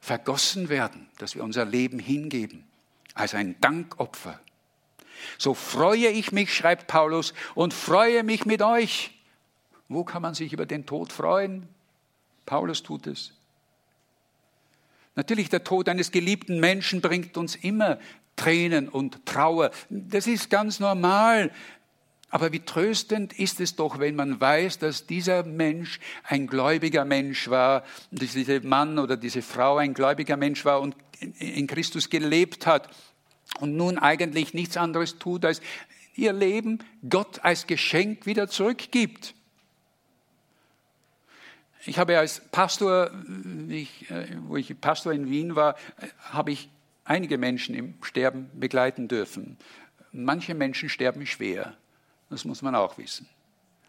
vergossen 0.00 0.68
werden, 0.68 1.08
dass 1.18 1.34
wir 1.34 1.44
unser 1.44 1.64
Leben 1.64 1.98
hingeben 1.98 2.64
als 3.14 3.34
ein 3.34 3.60
Dankopfer. 3.60 4.40
So 5.38 5.54
freue 5.54 6.08
ich 6.08 6.32
mich, 6.32 6.54
schreibt 6.54 6.86
Paulus, 6.86 7.34
und 7.54 7.74
freue 7.74 8.22
mich 8.22 8.46
mit 8.46 8.62
euch. 8.62 9.12
Wo 9.88 10.04
kann 10.04 10.22
man 10.22 10.34
sich 10.34 10.52
über 10.52 10.66
den 10.66 10.86
Tod 10.86 11.12
freuen? 11.12 11.68
Paulus 12.46 12.82
tut 12.82 13.06
es. 13.06 13.32
Natürlich, 15.16 15.48
der 15.50 15.64
Tod 15.64 15.88
eines 15.88 16.12
geliebten 16.12 16.60
Menschen 16.60 17.00
bringt 17.00 17.36
uns 17.36 17.56
immer 17.56 17.98
Tränen 18.36 18.88
und 18.88 19.26
Trauer. 19.26 19.70
Das 19.90 20.26
ist 20.26 20.48
ganz 20.48 20.80
normal. 20.80 21.50
Aber 22.30 22.52
wie 22.52 22.60
tröstend 22.60 23.32
ist 23.38 23.60
es 23.60 23.74
doch, 23.74 23.98
wenn 23.98 24.14
man 24.14 24.40
weiß, 24.40 24.78
dass 24.78 25.06
dieser 25.06 25.42
Mensch 25.42 25.98
ein 26.22 26.46
gläubiger 26.46 27.04
Mensch 27.04 27.50
war, 27.50 27.84
dass 28.12 28.32
dieser 28.32 28.60
Mann 28.60 29.00
oder 29.00 29.16
diese 29.16 29.42
Frau 29.42 29.78
ein 29.78 29.94
gläubiger 29.94 30.36
Mensch 30.36 30.64
war 30.64 30.80
und 30.80 30.94
in 31.38 31.66
Christus 31.66 32.08
gelebt 32.08 32.66
hat 32.66 32.88
und 33.58 33.76
nun 33.76 33.98
eigentlich 33.98 34.54
nichts 34.54 34.76
anderes 34.76 35.18
tut, 35.18 35.44
als 35.44 35.60
ihr 36.14 36.32
Leben 36.32 36.78
Gott 37.08 37.44
als 37.44 37.66
Geschenk 37.66 38.26
wieder 38.26 38.48
zurückgibt. 38.48 39.34
Ich 41.86 41.98
habe 41.98 42.18
als 42.18 42.42
Pastor, 42.52 43.10
ich, 43.68 44.10
äh, 44.10 44.26
wo 44.46 44.56
ich 44.56 44.78
Pastor 44.80 45.12
in 45.12 45.30
Wien 45.30 45.56
war, 45.56 45.76
habe 46.30 46.52
ich 46.52 46.68
einige 47.04 47.38
Menschen 47.38 47.74
im 47.74 47.94
Sterben 48.02 48.50
begleiten 48.54 49.08
dürfen. 49.08 49.56
Manche 50.12 50.54
Menschen 50.54 50.88
sterben 50.88 51.26
schwer. 51.26 51.76
Das 52.30 52.44
muss 52.44 52.62
man 52.62 52.74
auch 52.74 52.96
wissen. 52.96 53.28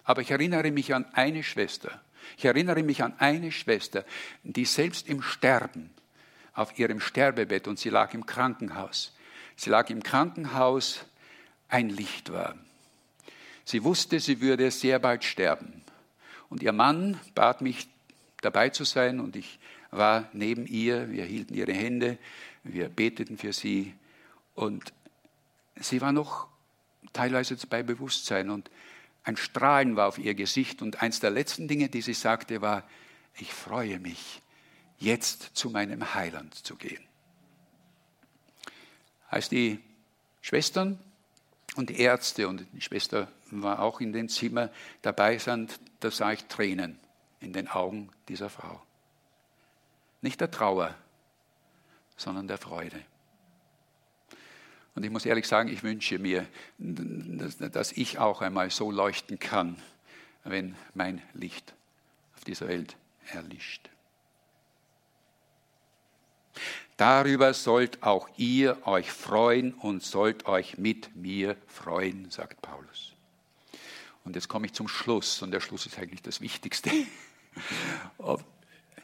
Aber 0.04 0.22
ich 0.22 0.32
erinnere 0.32 0.72
mich 0.72 0.94
an 0.94 1.06
eine 1.14 1.44
Schwester. 1.44 2.02
Ich 2.38 2.46
erinnere 2.46 2.84
mich 2.84 3.04
an 3.04 3.14
eine 3.20 3.52
Schwester, 3.52 4.04
die 4.44 4.66
selbst 4.66 5.08
im 5.08 5.22
Sterben, 5.22 5.92
auf 6.54 6.78
ihrem 6.78 7.00
Sterbebett, 7.00 7.68
und 7.68 7.80
sie 7.80 7.90
lag 7.90 8.14
im 8.14 8.26
Krankenhaus, 8.26 9.16
sie 9.56 9.70
lag 9.70 9.90
im 9.90 10.04
Krankenhaus, 10.04 11.06
ein 11.70 11.90
Licht 11.90 12.32
war. 12.32 12.56
Sie 13.64 13.84
wusste, 13.84 14.20
sie 14.20 14.42
würde 14.42 14.70
sehr 14.72 15.00
bald 15.00 15.24
sterben. 15.24 15.82
Und 16.50 16.62
ihr 16.62 16.74
Mann 16.74 17.20
bat 17.34 17.62
mich, 17.62 17.88
dabei 18.42 18.70
zu 18.70 18.84
sein, 18.84 19.20
und 19.20 19.36
ich 19.36 19.60
war 19.92 20.28
neben 20.34 20.66
ihr, 20.66 21.10
wir 21.12 21.26
hielten 21.26 21.54
ihre 21.54 21.74
Hände, 21.74 22.18
wir 22.64 22.90
beteten 22.90 23.38
für 23.38 23.54
sie, 23.54 23.94
und 24.56 24.92
sie 25.80 26.02
war 26.02 26.12
noch 26.12 26.51
teilweise 27.14 27.56
bei 27.68 27.84
Bewusstsein 27.84 28.50
und 28.50 28.70
ein 29.24 29.38
Strahlen 29.38 29.96
war 29.96 30.08
auf 30.08 30.18
ihr 30.18 30.34
Gesicht 30.34 30.82
und 30.82 31.02
eins 31.02 31.20
der 31.20 31.30
letzten 31.30 31.68
Dinge, 31.68 31.90
die 31.90 32.02
sie 32.02 32.14
sagte, 32.14 32.62
war, 32.62 32.84
ich 33.36 33.54
freue 33.54 34.00
mich, 34.00 34.42
jetzt 34.98 35.52
zu 35.54 35.70
meinem 35.70 36.14
Heiland 36.14 36.56
zu 36.56 36.76
gehen. 36.76 37.04
Als 39.30 39.50
die 39.50 39.80
Schwestern 40.42 41.00
und 41.76 41.90
die 41.90 42.00
Ärzte 42.00 42.48
und 42.48 42.66
die 42.74 42.82
Schwester 42.82 43.32
war 43.52 43.80
auch 43.80 44.02
in 44.02 44.12
dem 44.12 44.28
Zimmer 44.28 44.70
dabei 45.02 45.38
sind, 45.38 45.80
da 46.00 46.12
sah 46.12 46.32
ich 46.32 46.46
Tränen 46.46 47.00
in 47.40 47.54
den 47.54 47.68
Augen 47.68 48.10
dieser 48.28 48.50
Frau. 48.50 48.82
Nicht 50.22 50.42
der 50.42 50.52
Trauer, 50.52 50.96
sondern 52.18 52.48
der 52.48 52.58
Freude. 52.58 53.00
Und 54.96 55.04
ich 55.04 55.10
muss 55.10 55.26
ehrlich 55.26 55.48
sagen, 55.48 55.70
ich 55.70 55.84
wünsche 55.84 56.20
mir, 56.20 56.46
dass 56.78 57.92
ich 57.94 58.20
auch 58.20 58.42
einmal 58.42 58.70
so 58.70 58.92
leuchten 58.92 59.40
kann, 59.40 59.78
wenn 60.44 60.76
mein 60.94 61.22
Licht 61.34 61.74
auf 62.36 62.44
dieser 62.44 62.68
Welt 62.68 62.98
erlischt. 63.28 63.90
Darüber 66.98 67.54
sollt 67.54 68.04
auch 68.04 68.30
ihr 68.38 68.86
euch 68.86 69.12
freuen 69.12 69.74
und 69.74 70.04
sollt 70.04 70.46
euch 70.46 70.78
mit 70.78 71.16
mir 71.16 71.56
freuen, 71.68 72.30
sagt 72.30 72.62
Paulus. 72.62 73.14
Und 74.24 74.36
jetzt 74.36 74.50
komme 74.50 74.68
ich 74.68 74.74
zum 74.74 74.88
Schluss, 74.88 75.42
und 75.42 75.52
der 75.52 75.62
Schluss 75.62 75.86
ist 75.86 75.98
eigentlich 75.98 76.22
das 76.22 76.42
Wichtigste. 76.42 76.92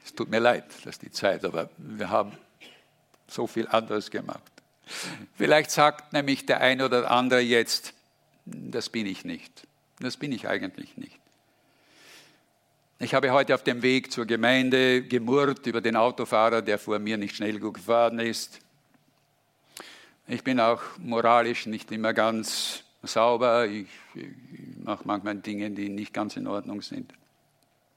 Es 0.05 0.13
tut 0.13 0.29
mir 0.29 0.39
leid, 0.39 0.63
dass 0.85 0.99
die 0.99 1.11
Zeit, 1.11 1.43
aber 1.43 1.69
wir 1.77 2.09
haben 2.09 2.31
so 3.27 3.45
viel 3.45 3.67
anderes 3.67 4.09
gemacht. 4.09 4.56
Vielleicht 5.35 5.71
sagt 5.71 6.13
nämlich 6.13 6.45
der 6.45 6.61
eine 6.61 6.85
oder 6.85 7.11
andere 7.11 7.39
jetzt, 7.39 7.93
das 8.45 8.89
bin 8.89 9.05
ich 9.05 9.25
nicht. 9.25 9.67
Das 9.99 10.17
bin 10.17 10.31
ich 10.31 10.47
eigentlich 10.47 10.97
nicht. 10.97 11.19
Ich 12.99 13.13
habe 13.13 13.31
heute 13.31 13.53
auf 13.53 13.63
dem 13.63 13.83
Weg 13.83 14.11
zur 14.11 14.25
Gemeinde 14.25 15.03
gemurrt 15.03 15.67
über 15.67 15.81
den 15.81 15.95
Autofahrer, 15.95 16.61
der 16.61 16.79
vor 16.79 16.97
mir 16.97 17.17
nicht 17.17 17.35
schnell 17.35 17.59
gefahren 17.59 18.19
ist. 18.19 18.59
Ich 20.27 20.43
bin 20.43 20.59
auch 20.59 20.81
moralisch 20.97 21.67
nicht 21.67 21.91
immer 21.91 22.13
ganz 22.13 22.83
sauber. 23.03 23.67
Ich, 23.67 23.87
ich 24.15 24.27
mache 24.83 25.03
manchmal 25.05 25.35
Dinge, 25.35 25.69
die 25.71 25.89
nicht 25.89 26.13
ganz 26.13 26.35
in 26.37 26.47
Ordnung 26.47 26.81
sind. 26.81 27.13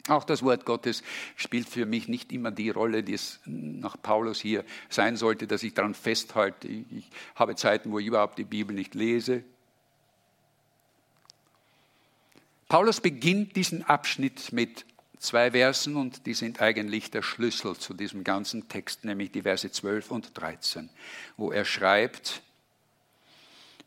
Auch 0.09 0.25
das 0.25 0.43
Wort 0.43 0.65
Gottes 0.65 1.03
spielt 1.37 1.69
für 1.69 1.87
mich 1.87 2.09
nicht 2.09 2.33
immer 2.33 2.51
die 2.51 2.71
Rolle, 2.71 3.03
die 3.03 3.15
es 3.15 3.41
nach 3.45 4.01
Paulus 4.01 4.41
hier 4.41 4.65
sein 4.89 5.17
sollte, 5.17 5.47
dass 5.47 5.63
ich 5.63 5.75
daran 5.75 5.95
festhalte. 5.95 6.69
Ich 6.69 7.11
habe 7.35 7.55
Zeiten, 7.57 7.93
wo 7.93 7.99
ich 7.99 8.07
überhaupt 8.07 8.39
die 8.39 8.45
Bibel 8.45 8.75
nicht 8.75 8.95
lese. 8.95 9.45
Paulus 12.69 13.01
beginnt 13.01 13.57
diesen 13.57 13.83
Abschnitt 13.83 14.53
mit 14.53 14.87
zwei 15.19 15.51
Versen 15.51 15.97
und 15.97 16.27
die 16.27 16.35
sind 16.35 16.61
eigentlich 16.61 17.11
der 17.11 17.23
Schlüssel 17.23 17.77
zu 17.77 17.95
diesem 17.95 18.25
ganzen 18.25 18.69
Text, 18.69 19.05
nämlich 19.05 19.31
die 19.31 19.43
Verse 19.43 19.71
12 19.71 20.11
und 20.11 20.31
13, 20.35 20.89
wo 21.37 21.53
er 21.53 21.65
schreibt, 21.65 22.43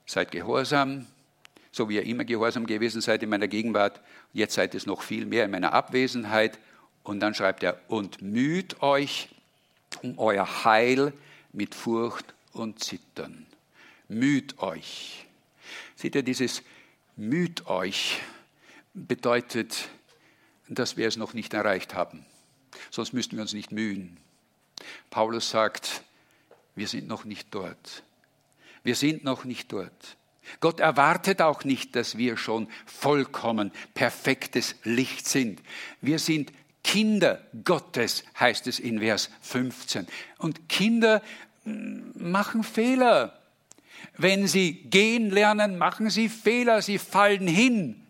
seid 0.05 0.31
gehorsam, 0.31 1.07
so 1.73 1.89
wie 1.89 1.95
ihr 1.95 2.03
immer 2.03 2.23
gehorsam 2.23 2.67
gewesen 2.67 3.01
seid 3.01 3.23
in 3.23 3.29
meiner 3.29 3.47
Gegenwart, 3.47 3.99
jetzt 4.31 4.53
seid 4.53 4.75
es 4.75 4.85
noch 4.85 5.01
viel 5.01 5.25
mehr 5.25 5.43
in 5.43 5.51
meiner 5.51 5.73
Abwesenheit. 5.73 6.59
Und 7.01 7.19
dann 7.19 7.33
schreibt 7.33 7.63
er, 7.63 7.81
und 7.89 8.21
müht 8.21 8.81
euch 8.81 9.27
um 10.03 10.17
euer 10.19 10.63
Heil 10.63 11.13
mit 11.51 11.73
Furcht 11.73 12.33
und 12.53 12.81
Zittern. 12.81 13.47
Müht 14.07 14.59
euch. 14.59 15.25
Seht 15.95 16.13
ihr, 16.13 16.21
dieses 16.21 16.61
müht 17.15 17.65
euch 17.65 18.19
bedeutet, 18.93 19.89
dass 20.69 20.95
wir 20.95 21.07
es 21.07 21.17
noch 21.17 21.33
nicht 21.33 21.55
erreicht 21.55 21.95
haben. 21.95 22.23
Sonst 22.91 23.13
müssten 23.13 23.35
wir 23.35 23.41
uns 23.41 23.53
nicht 23.53 23.71
mühen. 23.71 24.17
Paulus 25.09 25.49
sagt, 25.49 26.03
wir 26.75 26.87
sind 26.87 27.07
noch 27.07 27.25
nicht 27.25 27.47
dort. 27.51 28.03
Wir 28.83 28.95
sind 28.95 29.23
noch 29.23 29.43
nicht 29.43 29.71
dort. 29.73 30.17
Gott 30.59 30.79
erwartet 30.79 31.41
auch 31.41 31.63
nicht, 31.63 31.95
dass 31.95 32.17
wir 32.17 32.37
schon 32.37 32.67
vollkommen 32.85 33.71
perfektes 33.93 34.75
Licht 34.83 35.27
sind. 35.27 35.61
Wir 36.01 36.19
sind 36.19 36.51
Kinder 36.83 37.41
Gottes, 37.63 38.23
heißt 38.39 38.67
es 38.67 38.79
in 38.79 38.99
Vers 38.99 39.29
15. 39.41 40.07
Und 40.37 40.67
Kinder 40.67 41.21
mm, 41.63 42.31
machen 42.31 42.63
Fehler. 42.63 43.39
Wenn 44.17 44.47
sie 44.47 44.73
gehen 44.73 45.31
lernen, 45.31 45.77
machen 45.77 46.09
sie 46.09 46.29
Fehler, 46.29 46.81
sie 46.81 46.99
fallen 46.99 47.47
hin. 47.47 48.05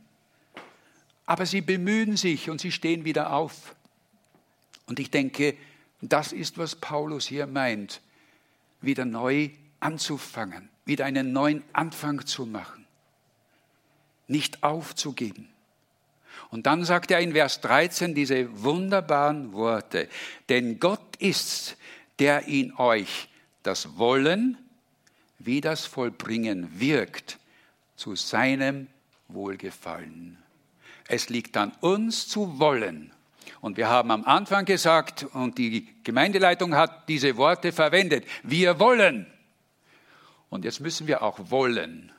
Aber 1.26 1.46
sie 1.46 1.62
bemühen 1.62 2.18
sich 2.18 2.50
und 2.50 2.60
sie 2.60 2.72
stehen 2.72 3.06
wieder 3.06 3.32
auf. 3.32 3.76
Und 4.88 5.00
ich 5.00 5.12
denke, 5.12 5.56
das 6.02 6.34
ist, 6.34 6.58
was 6.58 6.76
Paulus 6.76 7.28
hier 7.28 7.48
meint, 7.48 8.02
wieder 8.82 9.06
neu 9.06 9.52
anzufangen 9.80 10.73
wieder 10.86 11.06
einen 11.06 11.32
neuen 11.32 11.64
Anfang 11.74 12.26
zu 12.26 12.46
machen, 12.46 12.86
nicht 14.28 14.64
aufzugeben. 14.64 15.50
Und 16.50 16.66
dann 16.66 16.84
sagt 16.84 17.12
er 17.12 17.20
in 17.20 17.34
Vers 17.34 17.62
13 17.62 18.14
diese 18.14 18.64
wunderbaren 18.64 19.54
Worte, 19.54 20.08
denn 20.50 20.80
Gott 20.80 21.16
ist's, 21.18 21.76
der 22.20 22.48
in 22.48 22.76
euch 22.78 23.30
das 23.64 23.98
Wollen 23.98 24.58
wie 25.46 25.62
das 25.62 25.86
Vollbringen 25.86 26.80
wirkt 26.80 27.38
zu 27.96 28.16
seinem 28.16 28.88
Wohlgefallen. 29.28 30.38
Es 31.08 31.30
liegt 31.30 31.58
an 31.58 31.74
uns 31.82 32.28
zu 32.28 32.60
wollen. 32.60 33.12
Und 33.62 33.78
wir 33.78 33.90
haben 33.90 34.12
am 34.12 34.24
Anfang 34.26 34.66
gesagt, 34.66 35.24
und 35.34 35.58
die 35.58 35.88
Gemeindeleitung 36.04 36.76
hat 36.76 37.10
diese 37.10 37.36
Worte 37.38 37.72
verwendet, 37.72 38.26
wir 38.44 38.80
wollen. 38.80 39.28
Und 40.54 40.66
jetzt 40.66 40.82
müssen 40.82 41.08
wir 41.08 41.24
auch 41.24 41.50
wollen. 41.50 42.12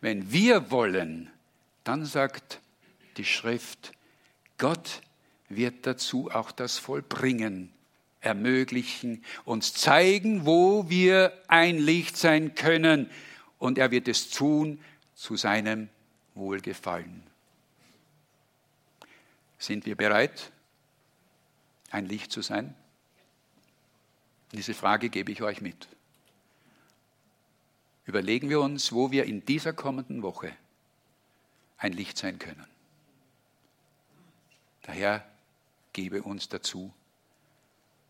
Wenn 0.00 0.30
wir 0.30 0.70
wollen, 0.70 1.32
dann 1.82 2.06
sagt 2.06 2.60
die 3.16 3.24
Schrift, 3.24 3.90
Gott 4.56 5.00
wird 5.48 5.84
dazu 5.84 6.30
auch 6.30 6.52
das 6.52 6.78
Vollbringen 6.78 7.72
ermöglichen, 8.20 9.24
uns 9.44 9.74
zeigen, 9.74 10.46
wo 10.46 10.88
wir 10.88 11.32
ein 11.48 11.78
Licht 11.78 12.16
sein 12.16 12.54
können. 12.54 13.10
Und 13.58 13.78
er 13.78 13.90
wird 13.90 14.06
es 14.06 14.30
tun 14.30 14.80
zu 15.16 15.34
seinem 15.34 15.88
Wohlgefallen. 16.36 17.24
Sind 19.58 19.86
wir 19.86 19.96
bereit, 19.96 20.52
ein 21.90 22.06
Licht 22.06 22.30
zu 22.30 22.42
sein? 22.42 22.76
Diese 24.52 24.72
Frage 24.72 25.08
gebe 25.08 25.32
ich 25.32 25.42
euch 25.42 25.60
mit. 25.60 25.88
Überlegen 28.06 28.48
wir 28.48 28.60
uns, 28.60 28.92
wo 28.92 29.10
wir 29.10 29.24
in 29.24 29.44
dieser 29.44 29.72
kommenden 29.72 30.22
Woche 30.22 30.52
ein 31.76 31.92
Licht 31.92 32.16
sein 32.16 32.38
können. 32.38 32.66
Der 34.86 34.94
Herr 34.94 35.26
gebe 35.92 36.22
uns 36.22 36.48
dazu 36.48 36.92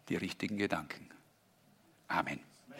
die 0.08 0.16
richtigen 0.16 0.58
Gedanken. 0.58 1.08
Amen. 2.08 2.40